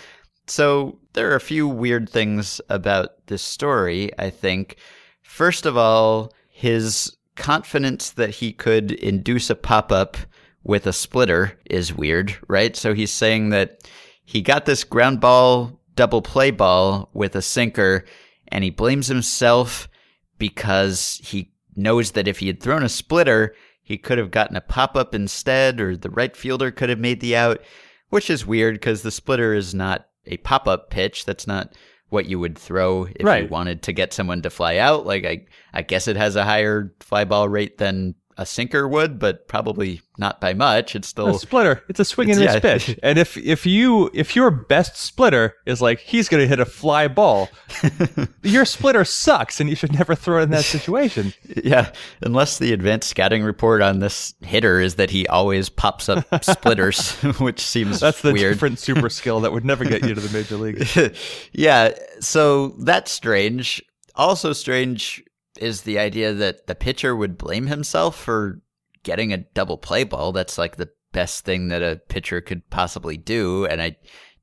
[0.48, 4.78] So there are a few weird things about this story, I think.
[5.22, 10.16] First of all, his confidence that he could induce a pop up
[10.64, 12.78] with a splitter is weird, right?
[12.78, 13.88] So he's saying that
[14.24, 18.06] he got this ground ball double play ball with a sinker
[18.48, 19.90] and he blames himself
[20.38, 24.62] because he knows that if he had thrown a splitter, he could have gotten a
[24.62, 27.62] pop up instead, or the right fielder could have made the out,
[28.10, 31.26] which is weird because the splitter is not a pop up pitch.
[31.26, 31.74] That's not
[32.10, 33.44] what you would throw if Right.
[33.44, 35.06] you wanted to get someone to fly out.
[35.06, 39.17] Like I, I guess it has a higher fly ball rate than a sinker would,
[39.19, 40.95] but probably not by much.
[40.95, 41.84] It's still A splitter.
[41.89, 42.93] It's a swing and It's- miss yeah.
[42.93, 43.00] pitch.
[43.04, 46.65] And if if you if your best splitter is like he's going to hit a
[46.65, 47.50] fly ball,
[48.43, 51.34] your splitter sucks, and you should never throw it in that situation.
[51.63, 56.26] Yeah, unless the advanced scouting report on this hitter is that he always pops up
[56.43, 58.54] splitters, which seems That's the weird.
[58.54, 61.17] different super skill that would never get you to the major league.
[61.52, 63.82] yeah, so that's strange.
[64.15, 65.23] Also strange
[65.60, 68.62] is the idea that the pitcher would blame himself for
[69.04, 70.32] getting a double play ball.
[70.32, 73.96] That's like the best thing that a pitcher could possibly do, and I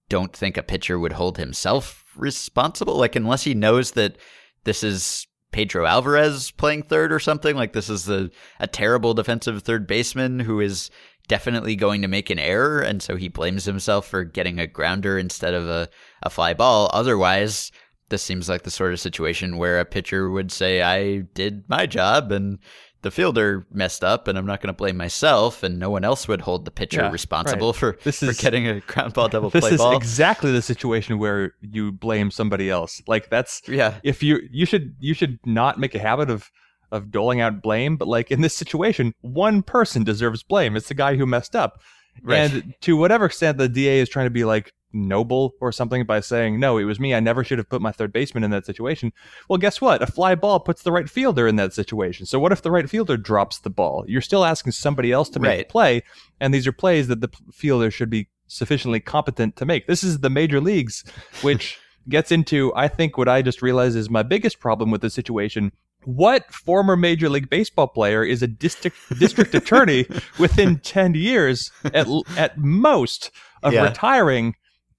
[0.09, 2.96] don't think a pitcher would hold himself responsible.
[2.96, 4.16] Like unless he knows that
[4.64, 7.55] this is Pedro Alvarez playing third or something.
[7.55, 10.90] Like this is the a terrible defensive third baseman who is
[11.29, 15.16] definitely going to make an error, and so he blames himself for getting a grounder
[15.16, 15.88] instead of a,
[16.22, 16.90] a fly ball.
[16.92, 17.70] Otherwise,
[18.09, 21.87] this seems like the sort of situation where a pitcher would say, I did my
[21.87, 22.59] job and
[23.03, 26.27] the fielder messed up and I'm not going to blame myself and no one else
[26.27, 27.79] would hold the pitcher Yeah, responsible right.
[27.79, 29.97] for, This for getting a ground ball double This play is ball.
[29.97, 33.03] exactly the situation where you blame somebody else.
[33.07, 33.99] Like that's yeah.
[34.03, 36.51] if you you should you should not make a habit of
[36.93, 40.77] of doling out blame, but like in this situation, one person deserves blame.
[40.77, 41.81] It's the guy who messed up.
[42.23, 42.38] Right.
[42.53, 46.20] And to whatever extent the DA is trying to be like noble or something by
[46.20, 47.14] saying, no, it was me.
[47.14, 49.12] I never should have put my third baseman in that situation.
[49.48, 50.00] Well, guess what?
[50.02, 52.26] A fly ball puts the right fielder in that situation.
[52.26, 54.04] So what if the right fielder drops the ball?
[54.07, 55.66] You're still asking somebody else to make Right.
[55.66, 56.02] a play.
[56.40, 59.87] And these are plays that the fielder should be sufficiently competent to make.
[59.87, 61.02] This is the major leagues,
[61.42, 61.78] which
[62.09, 65.72] gets into, I think, what I just realized is my biggest problem with the situation.
[66.04, 70.04] What former Major League Baseball player is a district district attorney
[70.38, 73.30] within ten years at at most
[73.62, 73.85] of Yeah.
[73.85, 74.54] retiring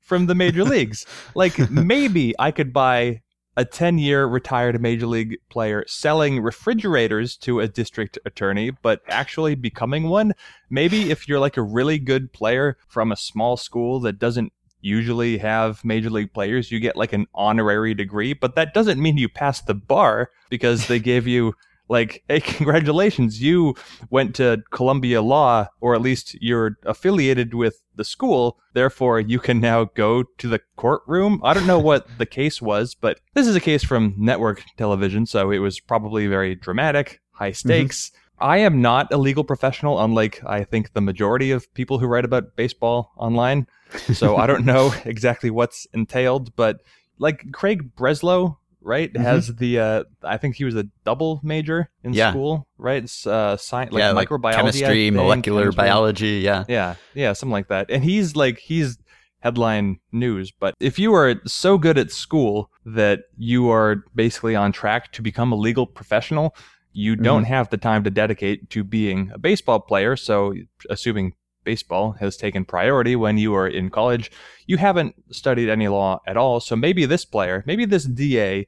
[0.06, 1.06] from the major leagues?
[1.36, 3.22] Like maybe I could buy
[3.58, 9.56] a 10 year retired major league player selling refrigerators to a district attorney, but actually
[9.56, 10.34] becoming one.
[10.70, 15.38] Maybe if you're like a really good player from a small school that doesn't usually
[15.40, 19.30] have major league players, you get like an honorary degree, but that doesn't mean you
[19.30, 21.54] pass the bar because they gave you
[21.88, 23.76] like, hey, congratulations, you
[24.10, 29.60] went to Columbia Law, or at least you're affiliated with the school, therefore you can
[29.60, 31.40] now go to the courtroom.
[31.44, 35.26] I don't know what the case was, but this is a case from network television,
[35.26, 37.70] so it was probably very dramatic, high mm-hmm.
[37.70, 38.12] stakes.
[38.40, 42.26] I am not a legal professional, unlike I think the majority of people who write
[42.26, 43.68] about baseball online.
[44.14, 46.82] So I don't know exactly what's entailed, but
[47.18, 52.14] like Craig Breslow, right, has the uh, I think he was a double major in
[52.14, 52.32] Yeah.
[52.32, 53.04] school, right?
[53.04, 55.78] It's uh, science, like yeah, microbiology, I chemistry, molecular chemistry.
[55.84, 56.28] biology.
[56.44, 56.64] Yeah.
[56.70, 57.90] Yeah, yeah, something like that.
[57.90, 58.98] And he's like he's
[59.40, 60.52] headline news.
[60.52, 65.22] But if you are so good at school that you are basically on track to
[65.22, 66.56] become a legal professional,
[66.94, 70.16] you don't have the time to dedicate to being a baseball player.
[70.16, 70.54] So,
[70.90, 71.34] assuming
[71.66, 74.32] baseball has taken priority when you are in college,
[74.68, 76.60] you haven't studied any law at all.
[76.62, 78.68] So, maybe this player, maybe this DA,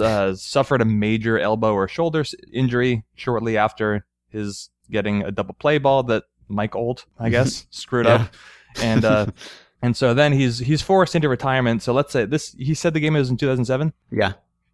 [0.00, 5.78] uh, suffered a major elbow or shoulder injury shortly after his getting a double play
[5.78, 8.14] ball that Mike Old, I guess, screwed Yeah.
[8.14, 8.34] up,
[8.82, 9.26] and uh,
[9.82, 11.82] and so then he's he's forced into retirement.
[11.82, 12.52] So let's say this.
[12.58, 13.92] He said the game was in 2007.
[14.10, 14.32] Yeah.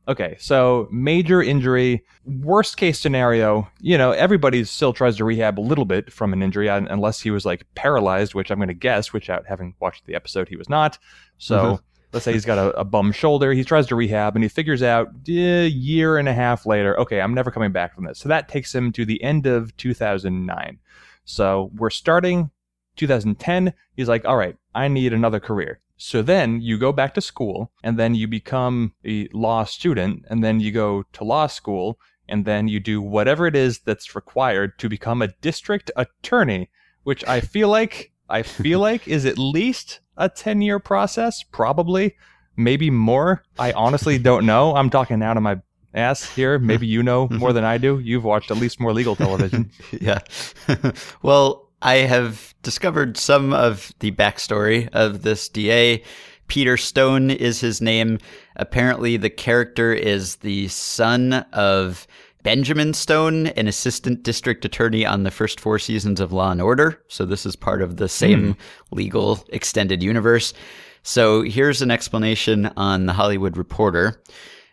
[0.08, 5.60] Okay, so major injury, worst case scenario, you know, everybody still tries to rehab a
[5.60, 9.12] little bit from an injury unless he was like paralyzed, which I'm going to guess,
[9.12, 10.98] which out having watched the episode, he was not.
[11.36, 11.80] So Mhm.
[12.14, 14.82] let's say he's got a, a bum shoulder, he tries to rehab and he figures
[14.82, 18.18] out a year and a half later, okay, I'm never coming back from this.
[18.18, 20.78] So that takes him to the end of 2009.
[21.26, 22.50] So we're starting
[22.96, 23.74] 2010.
[23.94, 25.80] He's like, all right, I need another career.
[25.98, 30.42] So then you go back to school and then you become a law student and
[30.42, 34.78] then you go to law school and then you do whatever it is that's required
[34.78, 36.70] to become a district attorney,
[37.02, 42.16] which I feel like I feel like is at least a 10 year process, probably,
[42.56, 43.42] maybe more.
[43.58, 44.76] I honestly don't know.
[44.76, 45.60] I'm talking out of my
[45.94, 46.58] ass here.
[46.58, 47.98] Maybe you know more than I do.
[47.98, 49.70] You've watched at least more legal television.
[50.00, 50.20] yeah.
[51.22, 56.02] well, I have discovered some of the backstory of this DA.
[56.48, 58.18] Peter Stone is his name.
[58.56, 62.06] Apparently, the character is the son of
[62.42, 67.00] Benjamin Stone, an assistant district attorney on the first four seasons of Law and Order.
[67.08, 68.94] So, this is part of the same hmm.
[68.94, 70.54] legal extended universe.
[71.02, 74.20] So, here's an explanation on The Hollywood Reporter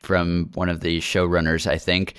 [0.02, 2.16] from one of the showrunners, I think.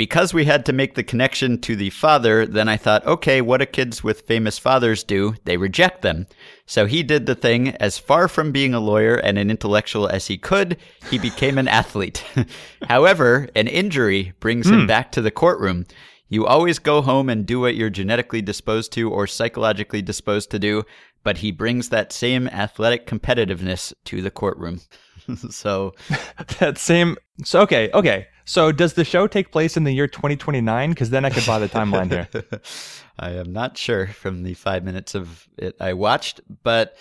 [0.00, 3.58] Because we had to make the connection to the father, then I thought, okay, what
[3.58, 5.34] do kids with famous fathers do?
[5.44, 6.26] They reject them.
[6.64, 10.26] So he did the thing as far from being a lawyer and an intellectual as
[10.26, 10.78] he could,
[11.10, 12.24] he became an athlete.
[12.88, 14.86] However, an injury brings him hmm.
[14.86, 15.84] back to the courtroom.
[16.30, 20.58] You always go home and do what you're genetically disposed to or psychologically disposed to
[20.58, 20.84] do,
[21.24, 24.80] but he brings that same athletic competitiveness to the courtroom.
[25.50, 25.92] so
[26.58, 27.18] that same.
[27.44, 28.28] So, okay, okay.
[28.44, 30.90] So does the show take place in the year 2029?
[30.90, 32.60] Because then I could buy the timeline here.
[33.18, 36.40] I am not sure from the five minutes of it I watched.
[36.62, 36.96] But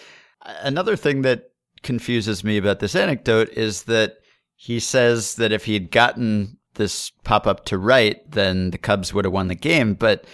[0.61, 4.17] another thing that confuses me about this anecdote is that
[4.55, 9.13] he says that if he had gotten this pop up to right, then the Cubs
[9.13, 9.93] would have won the game.
[9.93, 10.25] But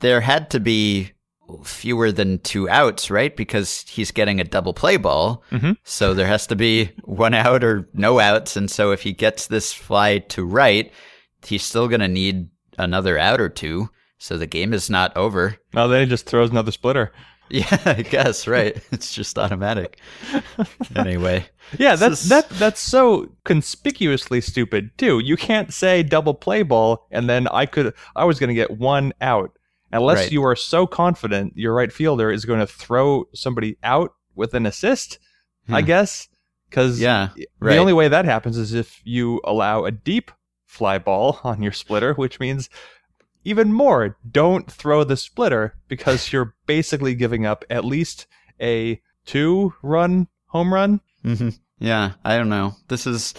[0.00, 1.12] there had to be
[1.64, 3.36] fewer than two outs, right?
[3.36, 5.42] Because he's getting a double play ball.
[5.50, 5.76] Mhm.
[5.84, 8.56] So there has to be one out or no outs.
[8.56, 10.92] And so if he gets this fly to right,
[11.46, 13.90] he's still going to need another out or two.
[14.18, 15.56] So the game is not over.
[15.74, 17.12] No, then he just throws another splitter.
[17.50, 18.74] Yeah, I guess, right.
[18.90, 19.98] it's just automatic.
[20.96, 21.46] Anyway.
[21.78, 25.18] Yeah, that's is- that that's so conspicuously stupid too.
[25.18, 28.70] You can't say double play ball and then I could I was going to get
[28.78, 29.52] one out
[29.94, 30.32] unless Right.
[30.32, 34.66] you are so confident your right fielder is going to throw somebody out with an
[34.66, 35.18] assist.
[35.68, 35.86] I Hmm.
[35.86, 36.28] guess
[36.68, 40.30] because Yeah, the only way that happens is if you allow a deep
[40.66, 42.68] fly ball on your splitter, which means
[43.44, 48.26] even more don't throw the splitter because you're basically giving up at least
[48.60, 51.00] a two run home run.
[51.22, 52.74] hmm Yeah, I don't know.
[52.88, 53.34] This is,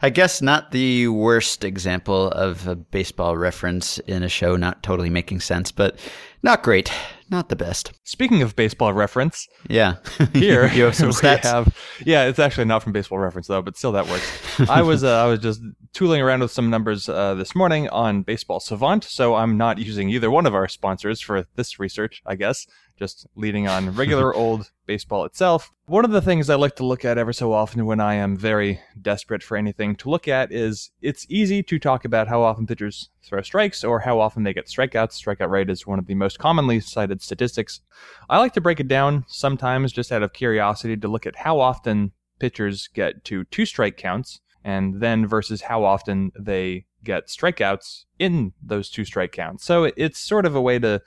[0.00, 5.10] I guess, not the worst example of a baseball reference in a show not totally
[5.10, 5.98] making sense, but
[6.42, 6.92] not great.
[7.30, 7.92] Not the best.
[8.04, 9.96] Speaking of baseball reference, Yeah.
[10.34, 11.42] here you have some stats.
[11.42, 11.76] have-
[12.06, 14.30] yeah, it's actually not from baseball reference though, but still that works.
[14.70, 15.60] I was uh, I was just
[15.94, 20.10] tooling around with some numbers uh, this morning on Baseball Savant, so I'm not using
[20.10, 22.22] either one of our sponsors for this research.
[22.24, 22.66] I guess
[22.98, 25.70] just leading on regular old baseball itself.
[25.86, 28.36] One of the things I like to look at ever so often when I am
[28.36, 32.66] very desperate for anything to look at is it's easy to talk about how often
[32.66, 35.22] pitchers throw strikes or how often they get strikeouts.
[35.22, 37.80] Strikeout rate is one of the most commonly cited statistics.
[38.28, 41.60] I like to break it down sometimes just out of curiosity to look at how
[41.60, 48.04] often pitchers get to two strike counts and then versus how often they get strikeouts
[48.18, 49.64] in those two strike counts.
[49.64, 51.00] So it's sort of a way to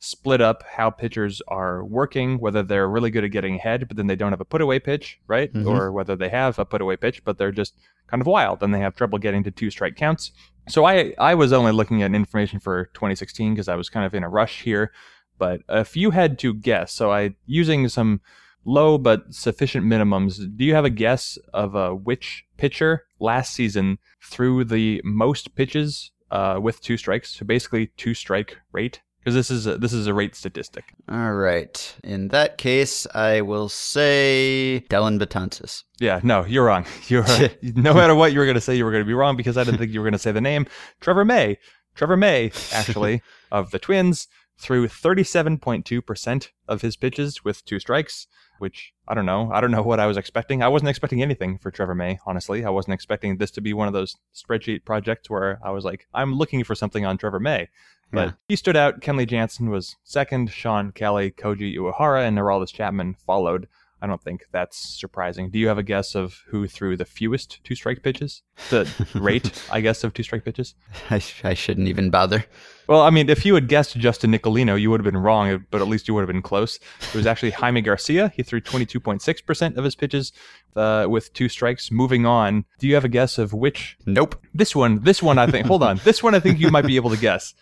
[0.00, 4.06] split up how pitchers are working, whether they're really good at getting ahead, but then
[4.06, 5.52] they don't have a put away pitch, right?
[5.52, 5.66] Mhm.
[5.66, 7.74] Or whether they have a put away pitch, but they're just
[8.06, 10.30] kind of wild and they have trouble getting to two strike counts.
[10.68, 14.14] So I, I was only looking at information for 2016 because I was kind of
[14.14, 14.92] in a rush here.
[15.36, 18.20] But if you had to guess, so I using some
[18.64, 23.98] low but sufficient minimums, do you have a guess of uh, which pitcher last season
[24.22, 27.30] threw the most pitches uh, with two strikes?
[27.36, 29.00] So basically, two strike rate.
[29.28, 30.94] Because this is a, this is a rate statistic.
[31.06, 31.96] All right.
[32.02, 35.84] In that case, I will say Dellin Betances.
[36.00, 36.86] Yeah, no, you're wrong.
[37.08, 37.26] You're
[37.62, 39.58] no matter what you were going to say, you were going to be wrong because
[39.58, 40.66] I didn't think you were going to say the name
[41.02, 41.58] Trevor May.
[41.94, 43.20] Trevor May, actually,
[43.52, 49.50] of the Twins, threw 37.2% of his pitches with two strikes, which I don't know.
[49.52, 50.62] I don't know what I was expecting.
[50.62, 52.64] I wasn't expecting anything for Trevor May, honestly.
[52.64, 56.06] I wasn't expecting this to be one of those spreadsheet projects where I was like,
[56.14, 57.68] I'm looking for something on Trevor May.
[58.10, 58.32] But Yeah.
[58.48, 59.00] he stood out.
[59.00, 60.50] Kenley Jansen was second.
[60.50, 63.68] Shawn Kelley, Koji Uehara, and Aroldis Chapman followed.
[64.00, 65.50] I don't think that's surprising.
[65.50, 68.42] Do you have a guess of who threw the fewest two strike pitches?
[68.70, 70.74] The rate, I guess, of two strike pitches?
[71.10, 72.44] I, sh- I shouldn't even bother.
[72.86, 75.82] Well, I mean, if you had guessed Justin Nicolino, you would have been wrong, but
[75.82, 76.78] at least you would have been close.
[77.00, 78.32] It was actually Jaime Garcia.
[78.34, 80.32] He threw 22.6% of his pitches
[80.76, 81.90] uh, with two strikes.
[81.90, 83.96] Moving on, do you have a guess of which?
[84.06, 84.40] Nope.
[84.54, 85.66] This one, this one, I think.
[85.66, 87.54] hold on, this one, I think you might be able to guess.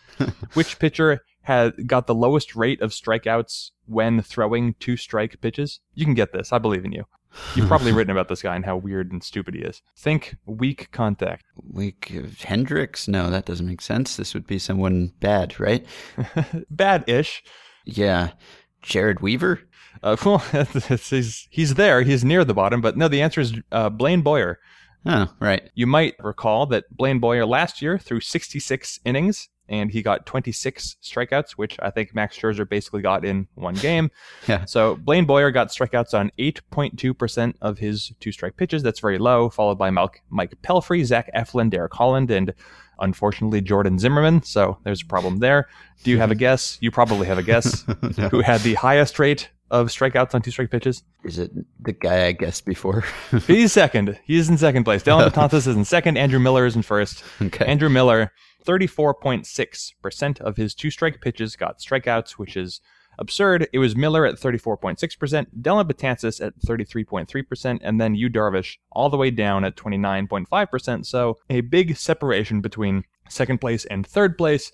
[0.54, 5.78] Which pitcher had got the lowest rate of strikeouts when throwing two strike pitches?
[5.94, 6.52] You can get this.
[6.52, 7.04] I believe in you.
[7.54, 9.80] You've probably written about this guy and how weird and stupid he is.
[9.96, 11.44] Think weak contact.
[11.70, 13.06] Weak Hendricks?
[13.06, 14.16] No, that doesn't make sense.
[14.16, 15.86] This would be someone bad, right?
[16.70, 17.44] Bad-ish.
[17.84, 18.32] Yeah.
[18.82, 19.60] Jered Weaver?
[20.02, 22.02] Uh, well, he's, he's there.
[22.02, 24.58] He's near the bottom, but no, the answer is uh, Blaine Boyer.
[25.04, 25.70] Oh, right.
[25.76, 30.96] You might recall that Blaine Boyer last year threw 66 innings and he got 26
[31.02, 34.10] strikeouts, which I think Max Scherzer basically got in one game.
[34.48, 34.64] Yeah.
[34.64, 38.82] So Blaine Boyer got strikeouts on 8.2% of his two strike pitches.
[38.82, 42.54] That's very low, followed by Mike, Mike Pelfrey, Zach Eflin, Derek Holland, and
[43.00, 44.42] unfortunately Jordan Zimmermann.
[44.42, 45.68] So there's a problem there.
[46.04, 46.78] Do you have a guess?
[46.80, 47.84] You probably have a guess.
[48.16, 48.28] No.
[48.28, 51.02] Who had the highest rate of strikeouts on two strike pitches?
[51.24, 51.50] Is it
[51.82, 53.04] the guy I guessed before?
[53.46, 54.18] He's second.
[54.24, 55.02] He's in second place.
[55.02, 56.16] Dellin Betances is in second.
[56.18, 57.24] Andrew Miller is in first.
[57.42, 57.66] okay.
[57.66, 58.32] Andrew Miller,
[58.66, 62.80] 34.6% of his two strike pitches got strikeouts, which is
[63.18, 63.66] absurd.
[63.72, 69.16] It was Miller at 34.6%, Dellin Betances at 33.3%, and then Yu Darvish all the
[69.16, 71.06] way down at 29.5%.
[71.06, 74.70] So a big separation between second place and third place.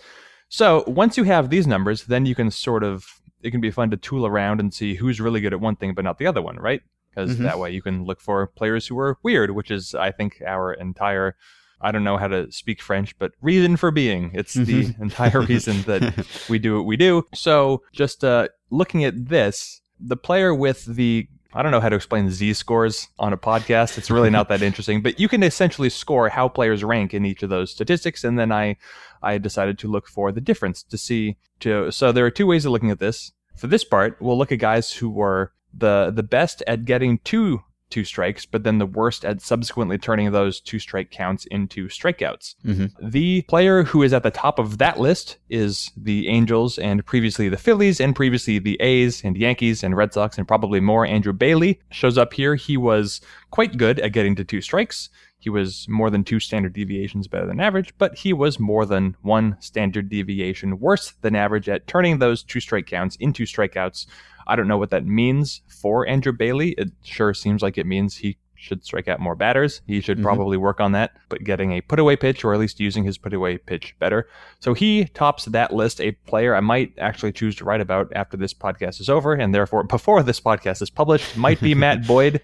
[0.49, 3.07] So once you have these numbers, then you can sort of,
[3.43, 5.95] it can be fun to tool around and see who's really good at one thing
[5.95, 6.83] but not the other one, right?
[7.11, 7.43] Because Mhm.
[7.45, 10.73] that way you can look for players who are weird, which is, I think, our
[10.73, 11.37] entire
[11.83, 14.31] I don't know how to speak French, but reason for being.
[14.35, 17.27] It's the entire reason that we do what we do.
[17.35, 21.97] So, just uh, looking at this, the player with the I don't know how to
[21.97, 23.99] explain Z scores on a podcast.
[23.99, 27.43] It's really not that interesting, but you can essentially score how players rank in each
[27.43, 28.25] of those statistics.
[28.25, 28.77] And then I,
[29.23, 31.37] I decided to look for the difference to see.
[31.61, 33.33] To so there are two ways of looking at this.
[33.57, 37.63] For this part, we'll look at guys who were the the best at getting two
[37.93, 42.55] two strikes, but then the worst at subsequently turning those two strike counts into strikeouts.
[42.67, 42.91] Mhm.
[43.13, 47.49] The player who is at the top of that list is the Angels and previously
[47.49, 51.07] the Phillies and previously the A's and Yankees and Red Sox and probably more.
[51.07, 52.55] Andrew Bailey shows up here.
[52.55, 53.21] He was
[53.51, 55.11] quite good at getting to two strikes.
[55.43, 59.17] He was more than two standard deviations better than average, but he was more than
[59.23, 64.07] one standard deviation worse than average at turning those two strike counts into strikeouts.
[64.47, 66.71] I don't know what that means for Andrew Bailey.
[66.79, 69.81] It sure seems like it means he should strike out more batters.
[69.89, 70.23] He should Mhm.
[70.23, 73.19] probably work on that, but getting a put away pitch or at least using his
[73.19, 74.29] put away pitch better.
[74.61, 78.37] So he tops that list, a player I might actually choose to write about after
[78.37, 82.41] this podcast is over, and therefore before this podcast is published, might be Matt Boyd.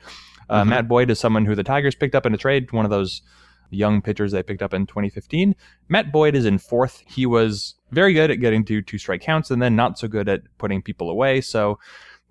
[0.49, 0.69] Uh, Mhm.
[0.69, 3.23] Matt Boyd is someone who the Tigers picked up in a trade, one of those
[3.71, 5.55] young pitchers they picked up in 2015.
[5.89, 7.03] Matt Boyd is in fourth.
[7.07, 10.29] He was very good at getting to two strike counts and then not so good
[10.29, 11.41] at putting people away.
[11.43, 11.79] So,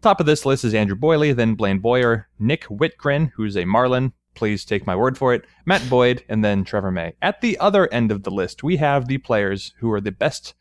[0.01, 4.13] top of this list is Andrew Bailey, then Blaine Boyer, Nick Wittgren, who's a Marlin.
[4.33, 5.45] Please take my word for it.
[5.65, 7.13] Matt Boyd, and then Trevor May.
[7.21, 10.53] At the other end of the list, we have the players who are the best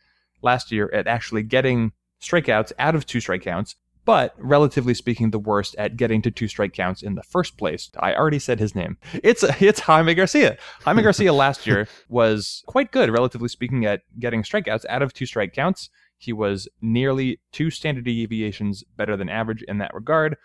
[0.43, 3.77] last year at actually getting strikeouts out of two strike counts,
[4.07, 7.91] but relatively speaking, the worst at getting to two strike counts in the first place.
[7.99, 8.97] I already said his name.
[9.13, 10.57] It's it's Jaime Garcia.
[10.85, 15.27] Jaime Garcia last year was quite good, relatively speaking, at getting strikeouts out of two
[15.27, 15.91] strike counts.
[16.17, 20.37] He was nearly two standard deviations better than average in that regard.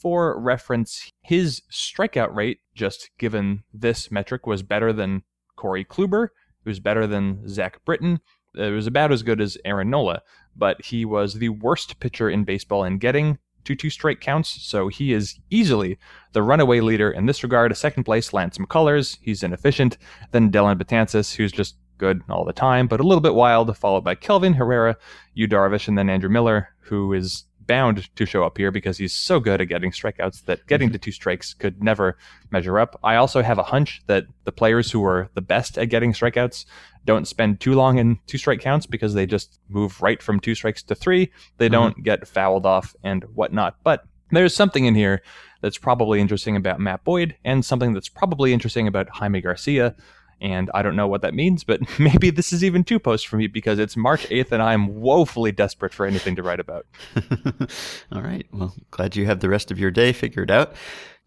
[0.00, 5.24] For reference, his strikeout rate, just given this metric, was better than
[5.56, 6.28] Corey Kluber.
[6.64, 8.20] It was better than Zach Britton.
[8.56, 10.22] Uh, it was about as good as Aaron Nola,
[10.56, 14.88] but he was the worst pitcher in baseball in getting to two straight counts, so
[14.88, 15.98] he is easily
[16.32, 17.70] the runaway leader in this regard.
[17.70, 19.18] A Second place, Lance McCullers.
[19.20, 19.98] He's inefficient.
[20.32, 24.02] Then Dellin Betances, who's just good all the time, but a little bit wild, followed
[24.02, 24.96] by Kelvin Herrera,
[25.34, 29.14] Yu Darvish, and then Andrew Miller, who is bound to show up here because he's
[29.14, 30.94] so good at getting strikeouts that getting mm-hmm.
[30.94, 32.16] to two strikes could never
[32.50, 32.98] measure up.
[33.02, 36.64] I also have a hunch that the players who are the best at getting strikeouts
[37.04, 40.54] don't spend too long in two strike counts because they just move right from two
[40.54, 41.32] strikes to three.
[41.58, 41.72] They mm-hmm.
[41.72, 43.76] don't get fouled off and whatnot.
[43.82, 45.22] But there's something in here
[45.60, 49.94] that's probably interesting about Matt Boyd and something that's probably interesting about Jaime Garcia.
[50.42, 53.36] And I don't know what that means, but maybe this is even two posts for
[53.36, 56.84] me because it's March 8th and I'm woefully desperate for anything to write about.
[58.12, 58.44] All right.
[58.52, 60.74] Well, glad you have the rest of your day figured out.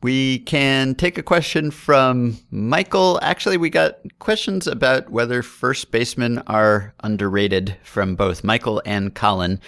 [0.03, 3.17] We can take a question from Michael.
[3.23, 9.61] Actually, we got questions about whether first basemen are underrated from both Michael and Colin.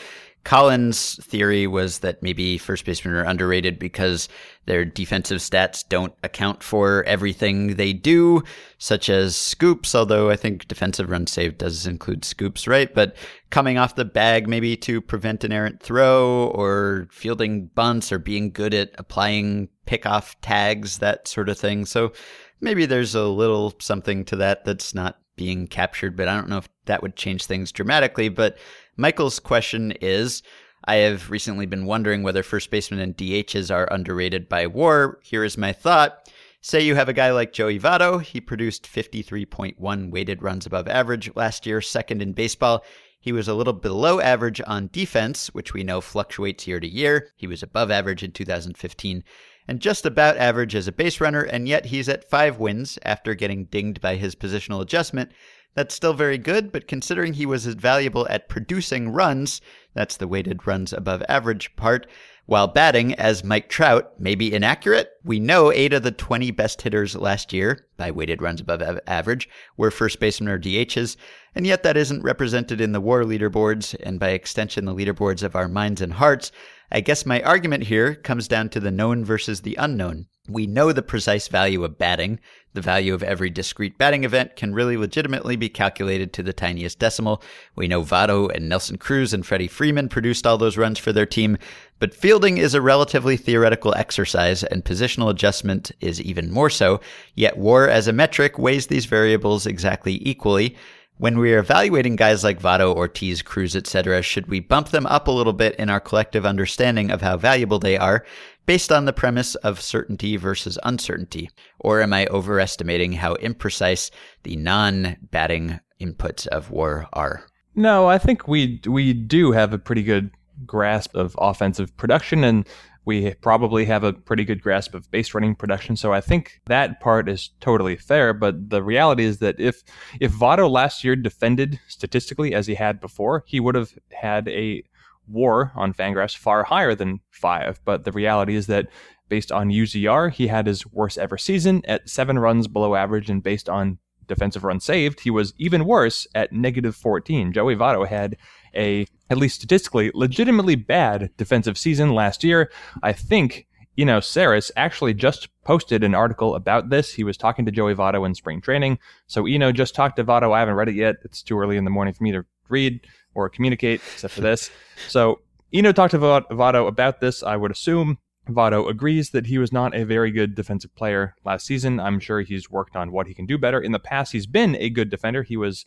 [0.48, 4.30] Colin's theory was that maybe first basemen are underrated because
[4.66, 8.42] their defensive stats don't account for everything they do,
[8.78, 12.94] such as scoops, although I think defensive run save does include scoops, right?
[12.94, 13.18] But
[13.50, 18.50] coming off the bag maybe to prevent an errant throw or fielding bunts or being
[18.52, 21.86] good at applying pickoff tags, that sort of thing.
[21.86, 22.14] So
[22.62, 26.60] maybe there's a little something to that that's not being captured, but I don't know
[26.60, 28.30] if that would change things dramatically.
[28.30, 28.58] But
[28.98, 30.42] Michael's question is
[30.84, 35.20] I have recently been wondering whether first basemen and DHs are underrated by war.
[35.22, 36.28] Here is my thought.
[36.62, 38.22] Say you have a guy like Joey Votto.
[38.22, 42.84] He produced 53.1 weighted runs above average last year, second in baseball.
[43.20, 47.30] He was a little below average on defense, which we know fluctuates year to year.
[47.36, 49.24] He was above average in 2015
[49.68, 53.36] and just about average as a base runner, and yet he's at five wins after
[53.36, 55.32] getting dinged by his positional adjustment.
[55.78, 59.62] That's still very good, but considering he was as valuable at producing runs,
[59.94, 62.08] that's the weighted runs above average part,
[62.48, 65.12] while batting as Mike Trout may be inaccurate.
[65.24, 69.48] We know eight of the 20 best hitters last year, by weighted runs above average,
[69.76, 71.18] were first basemen or DHs,
[71.54, 75.56] and yet that isn't represented in the war leaderboards, and by extension, the leaderboards of
[75.56, 76.52] our minds and hearts.
[76.90, 80.28] I guess my argument here comes down to the known versus the unknown.
[80.48, 82.40] We know the precise value of batting.
[82.74, 87.00] The value of every discrete batting event can really legitimately be calculated to the tiniest
[87.00, 87.44] decimal.
[87.76, 91.26] We know Votto and Nelson Cruz and Freddie Freeman produced all those runs for their
[91.26, 91.58] team,
[92.00, 97.00] but fielding is a relatively theoretical exercise and positional adjustment is even more so.
[97.36, 100.76] Yet WAR as a metric weighs these variables exactly equally.
[101.18, 105.28] When we are evaluating guys like Votto, Ortiz, Cruz, etc., should we bump them up
[105.28, 108.24] a little bit in our collective understanding of how valuable they are
[108.68, 111.50] based on the premise of certainty versus uncertainty?
[111.80, 114.12] Or am I overestimating how imprecise
[114.44, 117.48] the non batting inputs of war are?
[117.74, 120.30] No, I think we we do have a pretty good
[120.66, 122.68] grasp of offensive production and
[123.06, 125.96] we probably have a pretty good grasp of base running production.
[125.96, 128.34] So I think that part is totally fair.
[128.34, 129.82] But the reality is that if
[130.20, 134.84] if Votto last year defended statistically as he had before, he would have had a
[135.26, 137.80] war on Fangraphs far higher than five.
[137.86, 138.88] But the reality is that
[139.30, 143.42] based on UZR, he had his worst ever season at seven runs below average, and
[143.42, 147.54] based on defensive runs saved, he was even worse at negative 14.
[147.54, 148.36] Joey Votto had
[148.76, 152.72] a, at least statistically, legitimately bad defensive season last year.
[153.04, 153.68] I think
[153.98, 157.14] Eno Sarris actually just posted an article about this.
[157.14, 159.00] He was talking to Joey Votto in spring training.
[159.26, 160.54] So Eno just talked to Votto.
[160.54, 161.16] I haven't read it yet.
[161.24, 163.02] It's too early in the morning for me to read
[163.34, 164.70] or communicate, except for this.
[165.10, 167.44] So Eno talked to Votto about this.
[167.44, 168.18] I would assume
[168.50, 172.00] Votto agrees that he was not a very good defensive player last season.
[172.00, 173.80] I'm sure he's worked on what he can do better.
[173.80, 175.44] In the past, he's been a good defender.
[175.44, 175.86] He was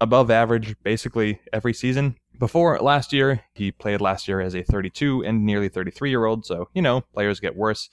[0.00, 2.16] above average basically every season.
[2.38, 6.44] Before last year, he played last year as a 32 and nearly 33 year old,
[6.44, 7.88] so, you know, players get worse.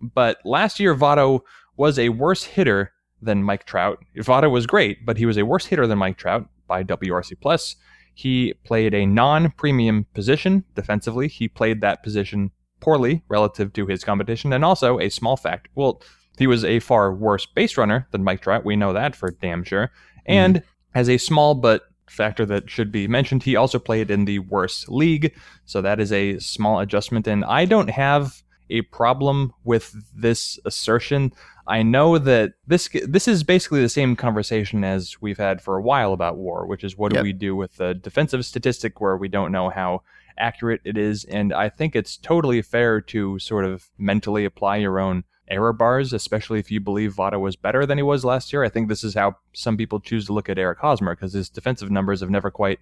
[0.00, 1.40] But last year, Votto
[1.76, 3.98] was a worse hitter than Mike Trout.
[4.16, 7.76] Votto was great, but he was a worse hitter than Mike Trout by WRC Plus.
[8.14, 11.28] He played a non-premium position defensively.
[11.28, 15.68] He played that position poorly relative to his competition, and also a small fact.
[15.74, 16.02] Well,
[16.38, 18.64] he was a far worse base runner than Mike Trout.
[18.64, 19.90] We know that for damn sure.
[20.26, 20.98] And mm-hmm.
[20.98, 23.42] as a small but factor that should be mentioned.
[23.42, 25.34] He also played in the worst league,
[25.64, 27.26] so that is a small adjustment.
[27.26, 31.32] And I don't have a problem with this assertion.
[31.66, 35.82] I know that this this is basically the same conversation as we've had for a
[35.82, 37.20] while about war, which is what yep.
[37.20, 40.02] do we do with the defensive statistic where we don't know how
[40.36, 44.98] accurate it is, and I think it's totally fair to sort of mentally apply your
[44.98, 48.64] own error bars, especially if you believe Votto was better than he was last year.
[48.64, 51.48] I think this is how some people choose to look at Eric Hosmer because his
[51.48, 52.80] defensive numbers have never quite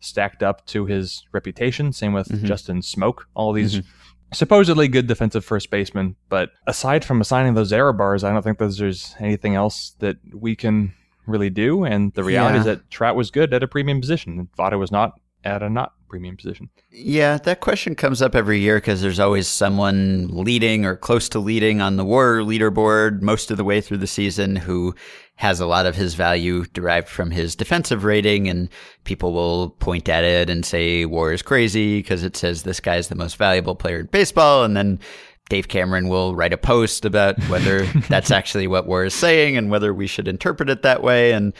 [0.00, 1.92] stacked up to his reputation.
[1.92, 2.46] Same with mm-hmm.
[2.46, 3.88] Justin Smoak, All these mm-hmm.
[4.32, 6.16] supposedly good defensive first basemen.
[6.28, 10.56] But aside from assigning those error bars, I don't think there's anything else that we
[10.56, 10.92] can
[11.26, 11.84] really do.
[11.84, 12.60] And the reality yeah.
[12.60, 14.48] is that Trout was good at a premium position.
[14.58, 16.70] Votto was not at a not premium position?
[16.92, 21.40] Yeah, that question comes up every year because there's always someone leading or close to
[21.40, 24.94] leading on the war leaderboard most of the way through the season who
[25.34, 28.46] has a lot of his value derived from his defensive rating.
[28.46, 28.68] And
[29.02, 33.08] people will point at it and say war is crazy because it says this guy's
[33.08, 34.62] the most valuable player in baseball.
[34.62, 35.00] And then
[35.48, 39.68] Dave Cameron will write a post about whether that's actually what War is saying and
[39.68, 41.32] whether we should interpret it that way.
[41.32, 41.52] And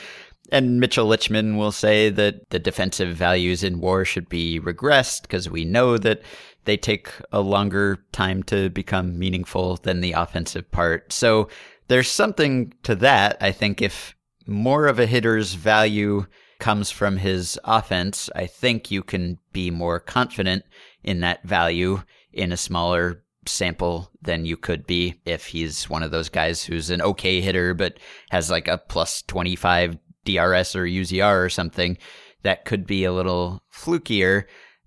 [0.53, 5.49] and Mitchel Lichtman will say that the defensive values in war should be regressed because
[5.49, 6.23] we know that
[6.65, 11.13] they take a longer time to become meaningful than the offensive part.
[11.13, 11.49] So
[11.89, 13.37] there's something to that.
[13.41, 14.15] I think if
[14.47, 16.27] more of a hitter's value
[16.59, 20.65] comes from his offense, I think you can be more confident
[21.03, 26.11] in that value in a smaller sample than you could be if he's one of
[26.11, 27.99] those guys who's an okay hitter but
[28.31, 31.99] has like a plus 25 DRS or UZR or something.
[32.43, 34.45] That could be a little flukier.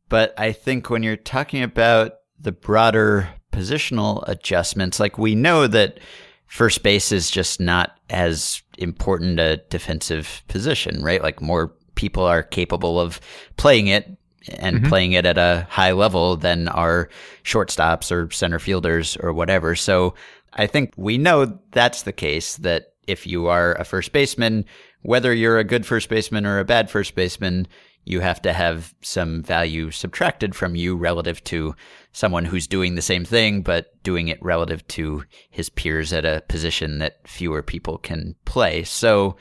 [0.09, 5.99] But I think when you're talking about the broader positional adjustments, like we know that
[6.45, 11.21] first base is just not as important a defensive position, right?
[11.21, 13.19] Like more people are capable of
[13.57, 14.17] playing it
[14.59, 14.87] and mm-hmm.
[14.87, 17.09] playing it at a high level than are
[17.43, 19.75] shortstops or center fielders or whatever.
[19.75, 20.13] So
[20.53, 24.65] I think we know that's the case that if you are a first baseman,
[25.01, 27.67] whether you're a good first baseman or a bad first baseman,
[28.07, 31.75] you have to have some value subtracted from you relative to
[32.13, 36.41] someone who's doing the same thing, but doing it relative to his peers at a
[36.47, 38.83] position that fewer people can play.
[38.83, 39.35] So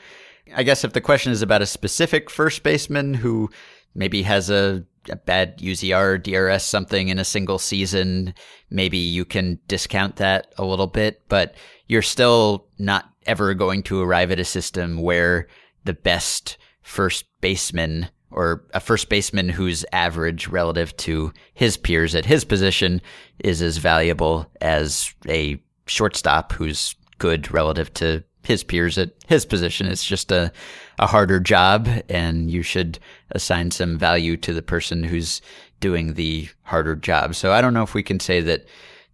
[0.53, 3.49] I guess if the question is about a specific first baseman who
[3.95, 8.33] maybe has a, a bad UZR, DRS, something in a single season,
[8.69, 11.55] maybe you can discount that a little bit, but
[11.87, 15.47] you're still not ever going to arrive at a system where
[15.83, 22.25] the best first baseman or a first baseman who's average relative to his peers at
[22.25, 23.01] his position
[23.39, 29.87] is as valuable as a shortstop who's good relative to his peers at his position.
[29.87, 30.51] It's just a,
[30.99, 32.99] a harder job, and you should
[33.31, 35.41] assign some value to the person who's
[35.79, 37.35] doing the harder job.
[37.35, 38.65] So I don't know if we can say that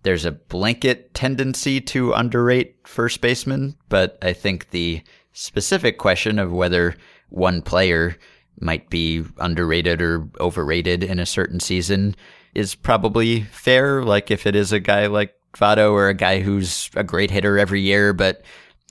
[0.04, 5.02] there's a blanket tendency to underrate first baseman, but I think the
[5.32, 6.96] specific question of whether
[7.30, 8.18] one player
[8.60, 12.16] might be underrated or overrated in a certain season
[12.54, 14.04] is probably fair.
[14.04, 17.58] Like if it is a guy like Votto or a guy who's a great hitter
[17.58, 18.44] every year, but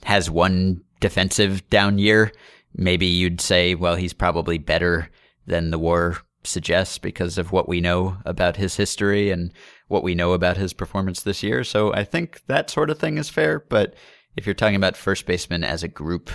[0.03, 2.31] has one defensive down year,
[2.75, 5.09] maybe you'd say, well, he's probably better
[5.45, 9.53] than the war suggests because of what we know about his history and
[9.87, 11.63] what we know about his performance this year.
[11.63, 13.59] So I think that sort of thing is fair.
[13.59, 13.95] But
[14.35, 16.29] if you're talking about first baseman as a group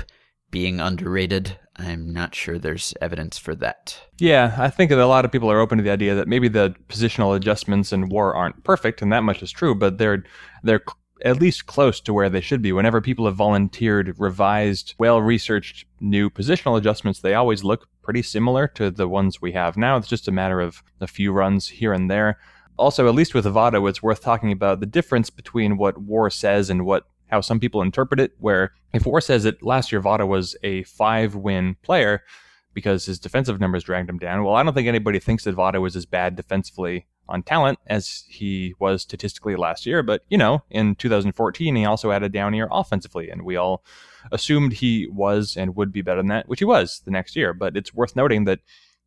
[0.50, 4.00] being underrated, I'm not sure there's evidence for that.
[4.18, 6.48] Yeah, I think that a lot of people are open to the idea that maybe
[6.48, 10.24] the positional adjustments in war aren't perfect, and that much is true, but they're
[10.62, 10.82] they're
[11.24, 12.72] at least close to where they should be.
[12.72, 18.68] Whenever people have volunteered revised, well researched new positional adjustments, they always look pretty similar
[18.68, 19.96] to the ones we have now.
[19.96, 22.38] It's just a matter of a few runs here and there.
[22.78, 26.70] Also, at least with Votto, it's worth talking about the difference between what War says
[26.70, 30.26] and what how some people interpret it, where if War says that last year Votto
[30.26, 32.22] was a five win player
[32.74, 35.80] because his defensive numbers dragged him down, well, I don't think anybody thinks that Votto
[35.80, 40.02] was as bad defensively on talent as he was statistically last year.
[40.02, 43.84] But, you know, in 2014, he also had a down year offensively, and we all
[44.32, 47.52] assumed he was and would be better than that, which he was the next year.
[47.52, 48.60] But it's worth noting that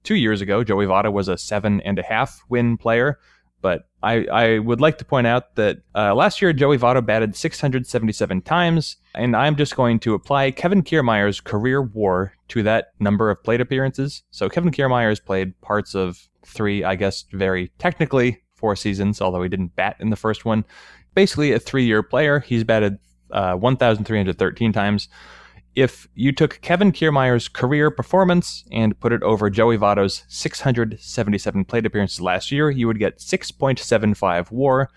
[0.03, 3.19] two years ago, Joey Votto was a seven and a half win player
[3.62, 7.36] but I, I would like to point out that uh, last year Joey Votto batted
[7.36, 13.30] 677 times, and I'm just going to apply Kevin Kiermaier's career WAR to that number
[13.30, 14.24] of plate appearances.
[14.32, 19.43] So Kevin Kiermaier has played parts of three, I guess, very technically four seasons, although
[19.43, 20.66] he didn't bat in the first one.
[21.14, 22.39] Basically, a three-year player.
[22.39, 22.97] He's batted
[23.32, 25.09] uh, 1,313 times
[25.76, 31.86] if you took Kevin Kiermaier's career performance and put it over Joey Votto's 677 plate
[31.86, 34.89] appearances last year, you would get 6.75 WAR.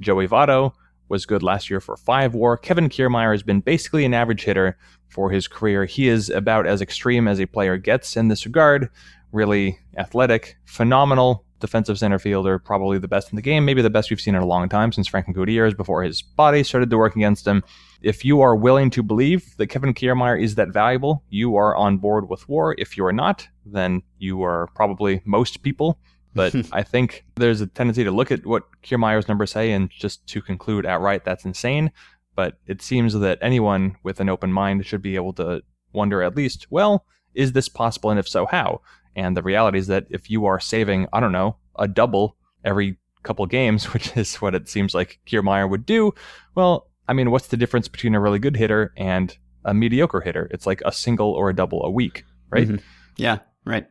[0.00, 0.72] Joey Votto
[1.08, 2.56] was good last year for 5 WAR.
[2.56, 5.84] Kevin Kiermaier has been basically an average hitter for his career.
[5.84, 8.88] He is about as extreme as a player gets in this regard.
[9.32, 14.10] Really athletic, phenomenal defensive center fielder, probably the best in the game, maybe the best
[14.10, 17.16] we've seen in a long time since Franklin Gutierrez before his body started to work
[17.16, 17.64] against him.
[18.02, 21.96] If you are willing to believe that Kevin Kiermaier is that valuable, you are on
[21.96, 22.74] board with war.
[22.76, 25.98] If you are not, then you are probably most people.
[26.34, 30.26] But I think there's a tendency to look at what Kiermaier's numbers say and just
[30.26, 31.92] to conclude outright that's insane.
[32.36, 35.62] But it seems that anyone with an open mind should be able to
[35.94, 38.10] wonder at least, well, is this possible?
[38.10, 38.82] And if so, how?
[39.16, 42.98] And the reality is that if you are saving, I don't know, a double every
[43.22, 46.14] couple games, which is what it seems like Kiermaier would do,
[46.54, 50.48] well, I mean, what's the difference between a really good hitter and a mediocre hitter?
[50.50, 52.66] It's like a single or a double a week, right?
[52.68, 52.84] Mm-hmm.
[53.16, 53.86] Yeah, right.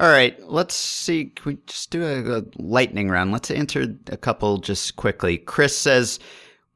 [0.00, 1.26] All right, let's see.
[1.26, 3.32] Can we just do a, a lightning round?
[3.32, 5.38] Let's answer a couple just quickly.
[5.38, 6.18] Chris says,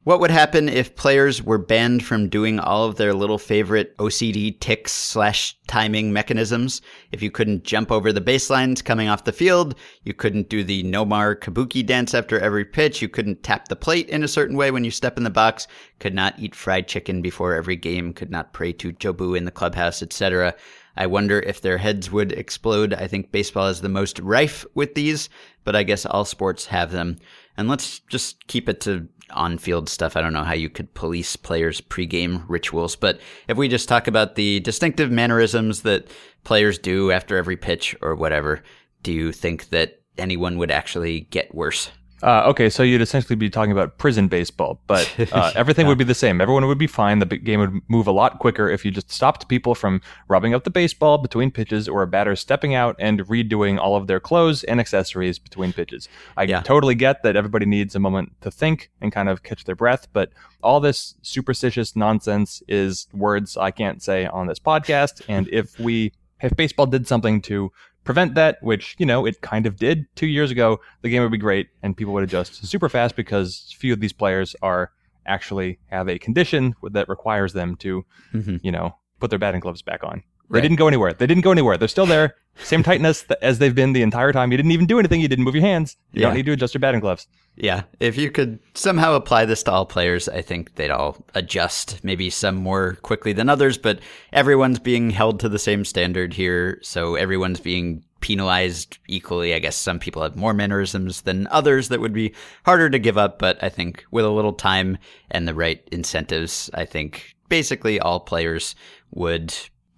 [0.09, 4.59] What would happen if players were banned from doing all of their little favorite OCD
[4.59, 6.81] ticks slash timing mechanisms?
[7.11, 10.83] If you couldn't jump over the baselines coming off the field, you couldn't do the
[10.83, 14.71] Nomar Kabuki dance after every pitch, you couldn't tap the plate in a certain way
[14.71, 15.67] when you step in the box,
[15.99, 19.51] could not eat fried chicken before every game, could not pray to Jobu in the
[19.51, 20.55] clubhouse, etc.
[20.97, 22.93] I wonder if their heads would explode.
[22.93, 25.29] I think baseball is the most rife with these,
[25.63, 27.17] but I guess all sports have them.
[27.57, 30.17] And let's just keep it to on field stuff.
[30.17, 34.07] I don't know how you could police players' pregame rituals, but if we just talk
[34.07, 36.07] about the distinctive mannerisms that
[36.43, 38.63] players do after every pitch or whatever,
[39.03, 41.91] do you think that anyone would actually get worse?
[42.21, 46.03] Uh, okay, so you'd essentially be talking about prison baseball, but uh, everything would be
[46.03, 46.41] the same.
[46.41, 47.19] Everyone would be fine.
[47.19, 50.63] The game would move a lot quicker if you just stopped people from rubbing up
[50.65, 54.63] the baseball between pitches or a batter stepping out and redoing all of their clothes
[54.65, 56.09] and accessories between pitches.
[56.35, 56.61] I Yeah.
[56.61, 60.07] totally get that everybody needs a moment to think and kind of catch their breath,
[60.11, 65.21] but all this superstitious nonsense is words I can't say on this podcast.
[65.29, 66.11] And if we,
[66.41, 67.71] if baseball did something to
[68.09, 71.31] prevent that, which, you know, it kind of did two years ago, the game would
[71.31, 74.91] be great and people would adjust super fast because few of these players are
[75.27, 78.03] actually have a condition that requires them to,
[78.33, 78.61] Mhm.
[78.63, 80.23] you know, put their batting gloves back on.
[80.51, 80.61] They Right.
[80.61, 81.13] didn't go anywhere.
[81.13, 81.77] They didn't go anywhere.
[81.77, 82.35] They're still there.
[82.63, 84.51] Same tightness th- as they've been the entire time.
[84.51, 85.21] You didn't even do anything.
[85.21, 85.95] You didn't move your hands.
[86.11, 86.27] You Yeah.
[86.27, 87.27] don't need to adjust your batting gloves.
[87.55, 91.99] Yeah, if you could somehow apply this to all players, I think they'd all adjust.
[92.03, 93.99] Maybe some more quickly than others, but
[94.33, 99.53] everyone's being held to the same standard here, so everyone's being penalized equally.
[99.53, 102.33] I guess some people have more mannerisms than others that would be
[102.65, 104.97] harder to give up, but I think with a little time
[105.31, 108.73] and the right incentives, I think basically all players
[109.11, 109.53] would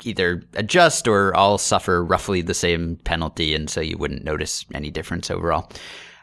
[0.05, 4.91] either adjust or all suffer roughly the same penalty, and so you wouldn't notice any
[4.91, 5.71] difference overall.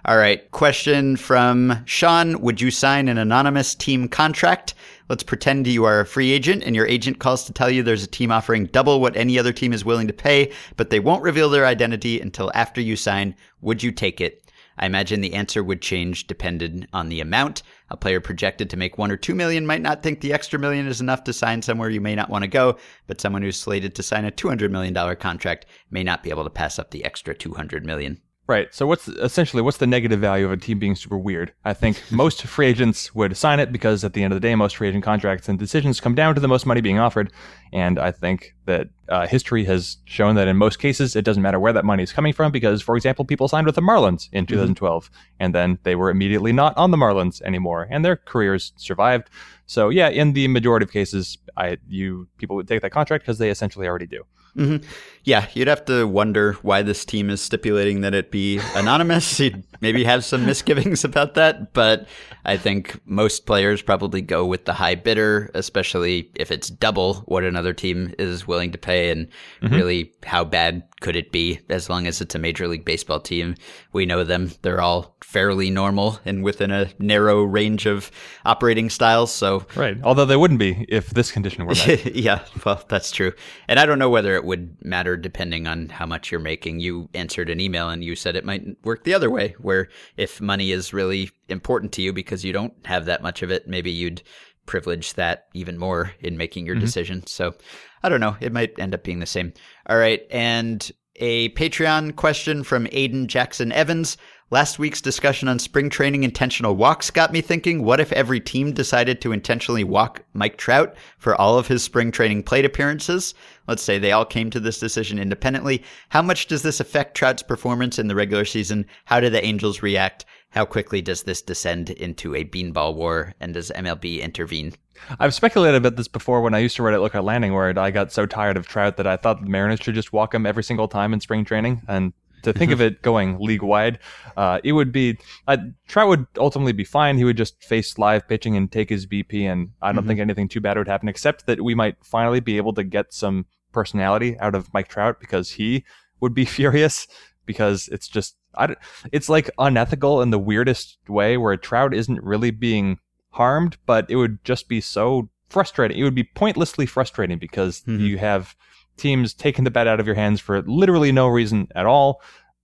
[0.05, 4.75] All right, question from Sean Would you sign an anonymous team contract?
[5.09, 8.05] Let's pretend you are a free agent and your agent calls to tell you there's
[8.05, 11.23] a team offering double what any other team is willing to pay, but they won't
[11.23, 13.35] reveal their identity until after you sign.
[13.61, 14.48] Would you take it?
[14.79, 17.63] I imagine the answer would change depending on the amount.
[17.91, 20.87] A player projected to make one or two million might not think the extra million
[20.87, 23.95] is enough to sign somewhere you may not want to go, but someone who's slated
[23.97, 27.35] to sign a $200 million contract may not be able to pass up the extra
[27.35, 28.21] 200 million.
[28.49, 28.75] Right.
[28.75, 31.53] So what's essentially what's the negative value of a team being super weird?
[31.67, 34.55] I think most free agents would sign it because at the end of the day,
[34.55, 37.31] most free agent contracts and decisions come down to the most money being offered.
[37.75, 41.61] And I think that uh, history has shown that in most cases, it doesn't matter
[41.61, 44.47] where that money is coming from because, for example, people signed with the Marlins in
[44.47, 49.29] 2012 and then they were immediately not on the Marlins anymore and their careers survived.
[49.67, 53.37] So yeah, in the majority of cases, I you people would take that contract because
[53.37, 54.25] they essentially already do.
[54.55, 54.77] Hmm
[55.25, 59.39] Yeah, you'd have to wonder why this team is stipulating that it be anonymous.
[59.41, 62.09] you'd maybe have some misgivings about that, but
[62.45, 67.45] I think most players probably go with the high bidder, especially if it's double what
[67.45, 69.11] another team is willing to pay.
[69.11, 69.29] And
[69.61, 73.55] really, how bad could it be as long as it's a Major League Baseball team?
[73.93, 74.51] We know them.
[74.63, 78.11] They're all fairly normal and within a narrow range of
[78.47, 79.33] operating styles.
[79.33, 79.99] So Right.
[80.03, 82.15] Although they wouldn't be if this condition were met.
[82.17, 83.33] yeah, well, that's true.
[83.69, 86.81] And I don't know whether it would matter depending on how much you're making.
[86.81, 90.41] You answered an email and you said it might work the other way, where if
[90.41, 93.91] money is really important to you because you don't have that much of it, maybe
[93.91, 94.23] you'd
[94.65, 96.85] privilege that even more in making your mm-hmm.
[96.85, 97.27] decision.
[97.27, 97.55] So
[98.03, 98.37] I don't know.
[98.41, 99.53] It might end up being the same.
[99.87, 100.23] All right.
[100.31, 104.17] And a Patreon question from Aiden Jackson Evans.
[104.51, 108.73] Last week's discussion on spring training intentional walks got me thinking what if every team
[108.73, 113.35] decided to intentionally walk Mike Trout for all of his spring training plate appearances?
[113.67, 115.85] Let's say they all came to this decision independently.
[116.09, 118.87] How much does this affect Trout's performance in the regular season?
[119.05, 120.25] How do the Angels react?
[120.49, 123.35] How quickly does this descend into a beanball war?
[123.41, 124.73] And does MLB intervene?
[125.21, 127.91] I've speculated about this before when I used to write at Lookout Landing, where I
[127.91, 130.65] got so tired of Trout that I thought the Mariners should just walk him every
[130.65, 131.83] single time in spring training.
[131.87, 132.15] And
[132.53, 133.99] to think of it going league wide,
[134.37, 137.17] uh, it would be uh, Trout would ultimately be fine.
[137.17, 140.49] He would just face live pitching and take his BP, and I don't think anything
[140.49, 144.37] too bad would happen, except that we might finally be able to get some personality
[144.41, 145.85] out of Mike Trout because he
[146.21, 147.07] would be furious
[147.47, 148.75] because it's just I
[149.13, 152.99] it's like unethical in the weirdest way where Trout isn't really being
[153.31, 155.99] harmed, but it would just be so frustrating.
[155.99, 158.01] It would be pointlessly frustrating because Mhm.
[158.01, 158.55] you have
[158.99, 162.21] teams taking the bat out of your hands for literally no reason at all.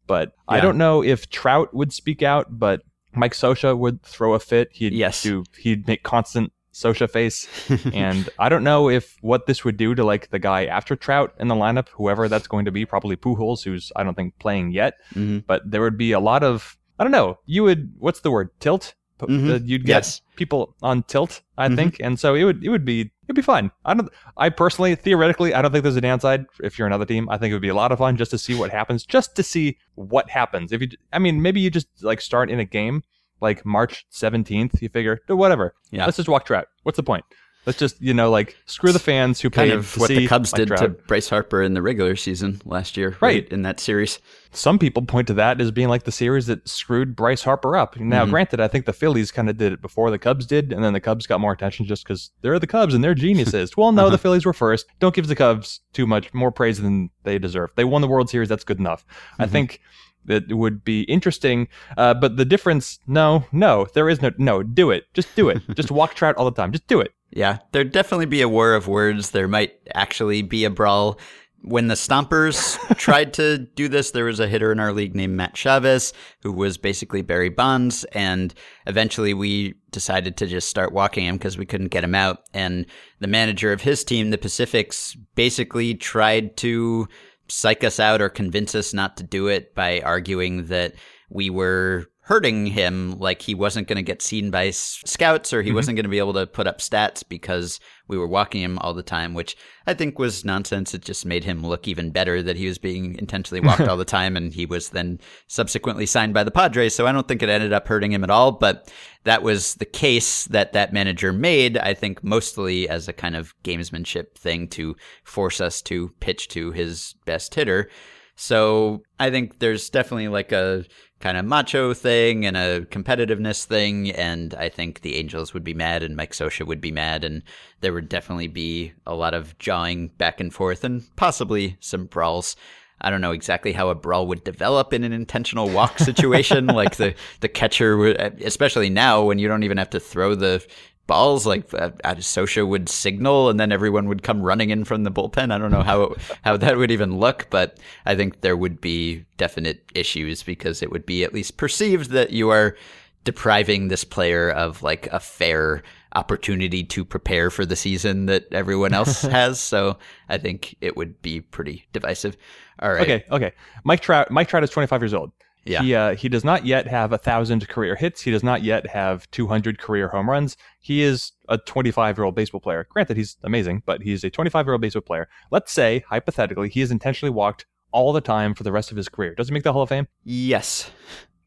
[0.06, 2.82] But I don't know if Trout would speak out, but
[3.14, 4.68] Mike Scioscia would throw a fit.
[4.72, 5.22] He'd Yes.
[5.22, 7.48] do he'd make constant Scioscia face.
[7.94, 11.32] and I don't know if what this would do to like the guy after Trout
[11.38, 14.72] in the lineup, whoever that's going to be, probably Pujols, who's I don't think playing
[14.72, 14.94] yet.
[15.14, 15.44] Mhm.
[15.46, 17.38] But there would be a lot of I don't know.
[17.46, 18.94] You would what's the word tilt?
[19.20, 19.50] Mhm.
[19.50, 20.20] uh, You'd get Yes.
[20.36, 21.76] people on tilt, I Mhm.
[21.76, 23.70] think, and so it would it would be it'd be fun.
[23.84, 24.08] I don't.
[24.36, 27.28] I personally, theoretically, I don't think there's a downside if you're another team.
[27.28, 29.34] I think it would be a lot of fun just to see what happens, just
[29.36, 30.72] to see what happens.
[30.72, 33.02] If you, I mean, maybe you just like start in a game
[33.40, 34.80] like March 17th.
[34.80, 35.74] You figure, "Oh, whatever.
[35.90, 36.04] Yeah.
[36.04, 36.66] Let's just walk Trout.
[36.82, 37.24] What's the point?
[37.66, 40.52] Let's just you know like screw the fans who Kind of what see the Cubs
[40.52, 40.80] did Trout.
[40.80, 43.48] to Bryce Harper in the regular season last year, Right.
[43.48, 44.18] In that series.
[44.52, 47.98] Some people point to that as being like the series that screwed Bryce Harper up.
[47.98, 48.30] Now, Mhm.
[48.30, 50.92] granted, I think the Phillies kind of did it before the Cubs did, and then
[50.92, 53.74] the Cubs got more attention just because they're the Cubs and they're geniuses.
[53.76, 54.86] well, no, the Phillies were first.
[55.00, 57.70] Don't give the Cubs too much more praise than they deserve.
[57.76, 58.48] They won the World Series.
[58.48, 59.04] That's good enough.
[59.38, 59.50] I Mhm.
[59.50, 59.80] think
[60.26, 64.62] that it would be interesting, uh, but the difference, no, no, there is no, no,
[64.62, 65.04] do it.
[65.14, 65.60] Just do it.
[65.74, 66.72] just walk Trout all the time.
[66.72, 67.12] Just do it.
[67.34, 69.30] Yeah, there'd definitely be a war of words.
[69.30, 71.18] There might actually be a brawl.
[71.62, 75.36] When the Stompers tried to do this, there was a hitter in our league named
[75.36, 76.12] Matt Chavez,
[76.42, 78.04] who was basically Barry Bonds.
[78.12, 78.54] And
[78.86, 82.44] eventually we decided to just start walking him because we couldn't get him out.
[82.54, 82.86] And
[83.18, 87.08] the manager of his team, the Pacifics, basically tried to
[87.48, 90.94] psych us out or convince us not to do it by arguing that
[91.30, 95.60] we were hurting him like he wasn't going to get seen by s- scouts or
[95.60, 95.76] he mm-hmm.
[95.76, 98.94] wasn't going to be able to put up stats because we were walking him all
[98.94, 99.56] the time which
[99.86, 100.94] i think was nonsense.
[100.94, 104.06] It just made him look even better that he was being intentionally walked all the
[104.06, 107.50] time and he was then subsequently signed by the padres so i don't think it
[107.50, 108.90] ended up hurting him at all but
[109.24, 113.54] that was the case that that manager made i think mostly as a kind of
[113.64, 117.90] gamesmanship thing to force us to pitch to his best hitter
[118.36, 120.84] so I think there's definitely like a
[121.20, 125.74] kind of macho thing and a competitiveness thing, and I think the Angels would be
[125.74, 127.42] mad and Mike Scioscia would be mad, and
[127.80, 132.56] there would definitely be a lot of jawing back and forth and possibly some brawls.
[133.00, 136.96] I don't know exactly how a brawl would develop in an intentional walk situation, like
[136.96, 140.64] the the catcher would, especially now when you don't even have to throw the
[141.06, 145.04] balls like uh, uh, Scioscia would signal and then everyone would come running in from
[145.04, 145.52] the bullpen.
[145.52, 148.80] I don't know how it, how that would even look, but I think there would
[148.80, 152.76] be definite issues because it would be at least perceived that you are
[153.24, 155.82] depriving this player of like a fair
[156.14, 159.60] opportunity to prepare for the season that everyone else has.
[159.60, 159.98] So
[160.28, 162.36] I think it would be pretty divisive.
[162.78, 163.02] All right.
[163.02, 163.52] Okay, okay.
[163.84, 164.30] Mike Trout.
[164.30, 165.32] Mike Trout is 25 years old.
[165.64, 165.82] Yeah.
[165.82, 168.20] He uh, he does not yet have a thousand career hits.
[168.20, 170.56] He does not yet have 200 career home runs.
[170.80, 172.86] He is a 25 year old baseball player.
[172.90, 175.28] Granted, he's amazing, but he's a 25 year old baseball player.
[175.50, 179.08] Let's say hypothetically he is intentionally walked all the time for the rest of his
[179.08, 179.34] career.
[179.34, 180.08] Does he make the Hall of Fame?
[180.24, 180.90] Yes.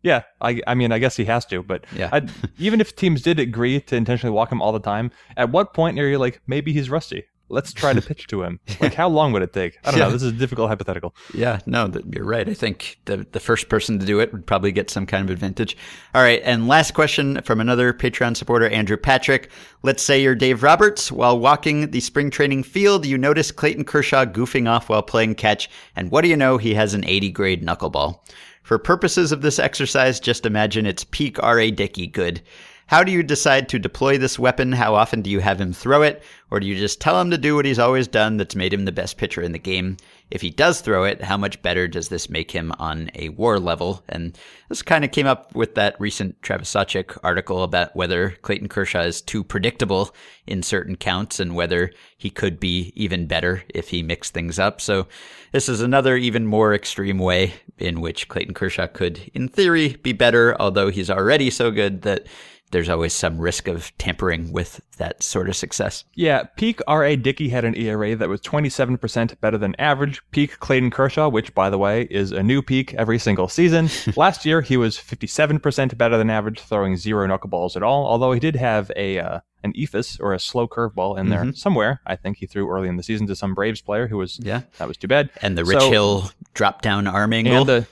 [0.02, 2.22] Yeah, I, I mean, I guess he has to, but Yeah.
[2.58, 6.00] Even if teams did agree to intentionally walk him all the time, at what point
[6.00, 7.26] are you like, maybe he's rusty?
[7.50, 8.60] Let's try to pitch to him.
[8.82, 9.78] Like, how long would it take?
[9.86, 10.06] I don't Yeah.
[10.08, 10.12] know.
[10.12, 11.16] This is a difficult hypothetical.
[11.34, 12.48] Yeah, no, you're right.
[12.48, 15.30] I think the the first person to do it would probably get some kind of
[15.34, 15.76] advantage.
[16.14, 19.50] All right, and last question from another Patreon supporter, Andrew Patrick.
[19.84, 21.12] Let's say you're Dave Roberts.
[21.12, 25.70] While walking the spring training field, you notice Clayton Kershaw goofing off while playing catch,
[25.96, 26.58] and what do you know?
[26.58, 28.20] He has an 80 grade knuckleball.
[28.64, 31.72] For purposes of this exercise, just imagine it's peak R.A.
[31.72, 32.42] Dickey good.
[32.88, 34.72] How do you decide to deploy this weapon?
[34.72, 36.24] How often do you have him throw it?
[36.50, 38.86] Or do you just tell him to do what he's always done that's made him
[38.86, 39.98] the best pitcher in the game?
[40.32, 43.60] If he does throw it, how much better does this make him on a war
[43.60, 44.04] level?
[44.08, 44.38] And
[44.70, 49.02] this kind of came up with that recent Travis Sawchik article about whether Clayton Kershaw
[49.02, 50.16] is too predictable
[50.46, 54.80] in certain counts and whether he could be even better if he mixed things up.
[54.80, 55.08] So
[55.52, 60.14] this is another even more extreme way in which Clayton Kershaw could, in theory, be
[60.14, 62.28] better, although he's already so good that
[62.72, 66.04] there's always some risk of tampering with that sort of success.
[66.16, 67.16] Yeah, peak R.A.
[67.16, 70.22] Dickey had an ERA that was 27% better than average.
[70.32, 73.90] Peak Clayton Kershaw, which, by the way, is a new peak every single season.
[74.16, 78.40] Last year, he was 57% better than average, throwing zero knuckleballs at all, although he
[78.40, 82.00] did have a uh, an eephus or a slow curveball in there somewhere.
[82.06, 84.62] I think he threw early in the season to some Braves player who was, Yeah.
[84.78, 85.30] that was too bad.
[85.42, 87.58] And the Rich So- Hill drop down arm angle.
[87.58, 87.88] and the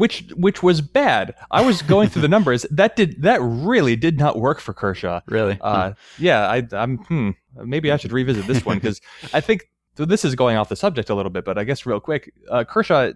[0.00, 1.34] which which was bad.
[1.50, 2.66] I was going through the numbers.
[2.70, 5.20] That did that really did not work for Kershaw.
[5.26, 5.58] really?
[5.60, 6.98] Uh, yeah, I, I'm.
[6.98, 7.30] Hmm,
[7.64, 9.00] maybe I should revisit this one because
[9.32, 10.04] I think so.
[10.04, 12.64] This is going off the subject a little bit, but I guess real quick, uh,
[12.64, 13.12] Kershaw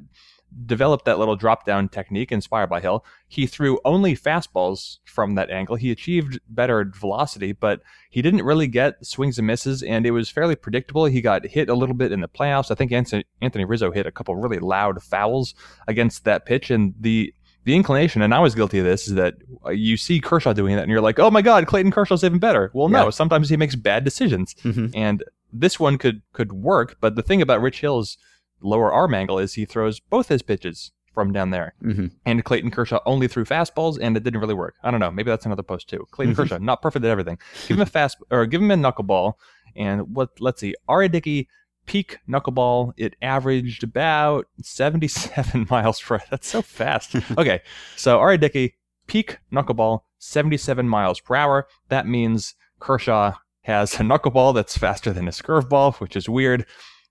[0.67, 3.05] developed that little drop down technique inspired by Hill.
[3.27, 5.77] He threw only fastballs from that angle.
[5.77, 7.81] He achieved better velocity, but
[8.11, 11.07] he didn't really get swings and misses, and it was fairly predictable.
[11.07, 12.71] He got hit a little bit in the playoffs.
[12.71, 15.55] I think Anthony, Anthony Rizzo hit a couple really loud fouls
[15.89, 17.35] against that pitch, and the
[17.65, 20.77] the inclination, and I was guilty of this, is that uh, you see Kershaw doing
[20.77, 23.11] that, and you're like, "Oh my God, Clayton Kershaw's even better." Well, no, Yeah.
[23.11, 24.91] sometimes he makes bad decisions, Mhm.
[24.95, 26.99] and this one could could work.
[27.01, 28.19] But the thing about Rich Hill's
[28.65, 32.11] lower arm angle is he throws both his pitches from down there, Mhm.
[32.27, 34.75] and Clayton Kershaw only threw fastballs, and it didn't really work.
[34.83, 36.05] I don't know, maybe that's another post too.
[36.11, 37.39] Clayton Kershaw not perfect at everything.
[37.69, 39.35] Give him a fast or give him a knuckleball,
[39.77, 40.31] and what?
[40.41, 41.09] Let's see, R.A.
[41.09, 41.49] Dickey
[41.87, 47.15] peak knuckleball, it averaged about 77 miles per That's so fast.
[47.39, 47.61] okay,
[47.97, 48.39] so R.A.
[48.39, 48.75] Dickey,
[49.07, 51.67] peak knuckleball, 77 miles per hour.
[51.91, 56.67] That means Kershaw has a knuckleball that's faster than his curveball, which is weird.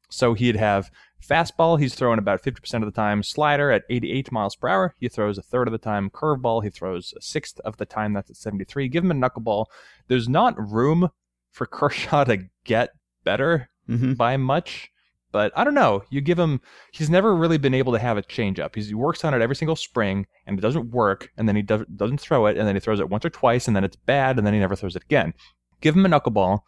[0.10, 0.91] So he'd have
[1.24, 5.07] fastball, he's throwing about 50% of the time, slider at 88 miles per hour, he
[5.09, 8.30] throws a third of the time, curveball, he throws a sixth of the time, that's
[8.30, 8.88] at 73.
[8.89, 9.65] Give him a knuckleball.
[10.07, 11.09] There's not room
[11.51, 12.89] for Kershaw to get
[13.24, 14.15] better Mhm.
[14.17, 14.89] by much.
[15.32, 16.03] But I don't know.
[16.11, 16.61] You give him,
[16.91, 18.76] he's never really been able to have a changeup.
[18.76, 21.32] He's, he works on it every single spring and it doesn't work.
[21.38, 22.55] And then he does, doesn't throw it.
[22.55, 24.38] And then he throws it once or twice and then it's bad.
[24.38, 25.34] And then he never throws it again.
[25.82, 26.59] Give him a knuckleball.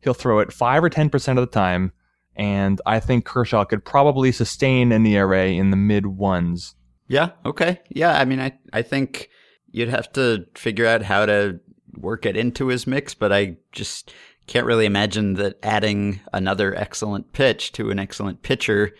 [0.00, 1.90] He'll throw it five or 10% of the time.
[2.36, 6.74] And I think Kershaw could probably sustain an ERA in the mid ones.
[7.06, 7.30] Yeah.
[7.44, 7.80] Okay.
[7.90, 8.18] Yeah.
[8.18, 9.28] I mean, I I think
[9.70, 11.60] you'd have to figure out how to
[11.96, 14.12] work it into his mix, but I just
[14.46, 18.92] can't really imagine that adding another excellent pitch to an excellent pitcher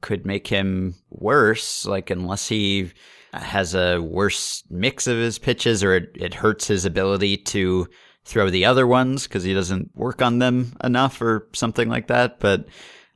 [0.00, 1.86] could make him worse.
[1.86, 2.92] Like unless he
[3.32, 7.88] has a worse mix of his pitches, or it, it hurts his ability to
[8.26, 12.40] throw the other ones because he doesn't work on them enough, or something like that.
[12.40, 12.66] But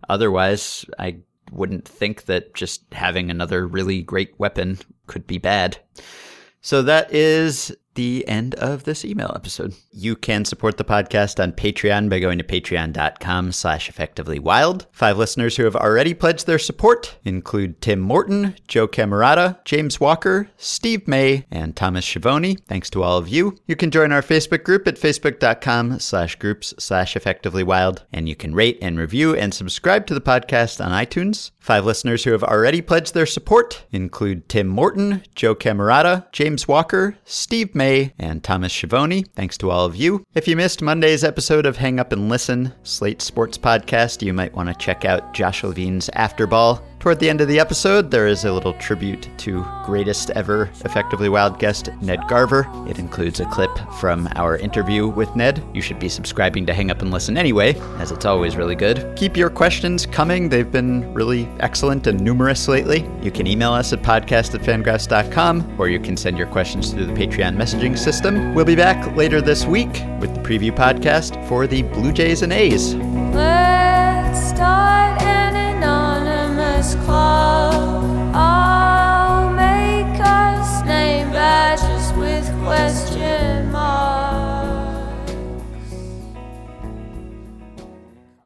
[0.08, 1.18] otherwise, I
[1.50, 5.78] wouldn't think that just having another really great weapon could be bad.
[6.62, 9.74] So that is the end of this email episode.
[9.92, 14.86] You can support the podcast on Patreon by going to patreon.com slash effectively wild.
[14.92, 20.48] Five listeners who have already pledged their support include Tim Morton, Joe Camerata, James Walker,
[20.56, 22.56] Steve May, and Thomas Schiavone.
[22.68, 23.56] Thanks to all of you.
[23.66, 28.36] You can join our Facebook group at facebook.com slash groups slash effectively wild, and you
[28.36, 31.50] can rate and review and subscribe to the podcast on iTunes.
[31.58, 37.16] Five listeners who have already pledged their support include Tim Morton, Joe Camerata, James Walker,
[37.24, 39.22] Steve May, and Thomas Schiavone.
[39.34, 40.22] Thanks to all of you.
[40.34, 44.52] If you missed Monday's episode of Hang Up and Listen, Slate Sports Podcast, you might
[44.52, 46.82] want to check out Josh Levin's Afterball.
[47.00, 51.30] Toward the end of the episode, there is a little tribute to greatest ever Effectively
[51.30, 52.66] Wild guest Ned Garver.
[52.86, 55.64] It includes a clip from our interview with Ned.
[55.72, 59.16] You should be subscribing to Hang Up and Listen anyway, as it's always really good.
[59.16, 60.50] Keep your questions coming.
[60.50, 63.08] They've been really excellent and numerous lately.
[63.22, 67.06] You can email us at podcast at fangraphs.com, or you can send your questions through
[67.06, 68.54] the Patreon messaging system.
[68.54, 72.52] We'll be back later this week with the preview podcast for the Blue Jays and
[72.52, 72.94] A's.
[72.94, 75.29] Let's start
[76.94, 77.08] Breakfast
[78.34, 83.09] I'll make us name badges with questions.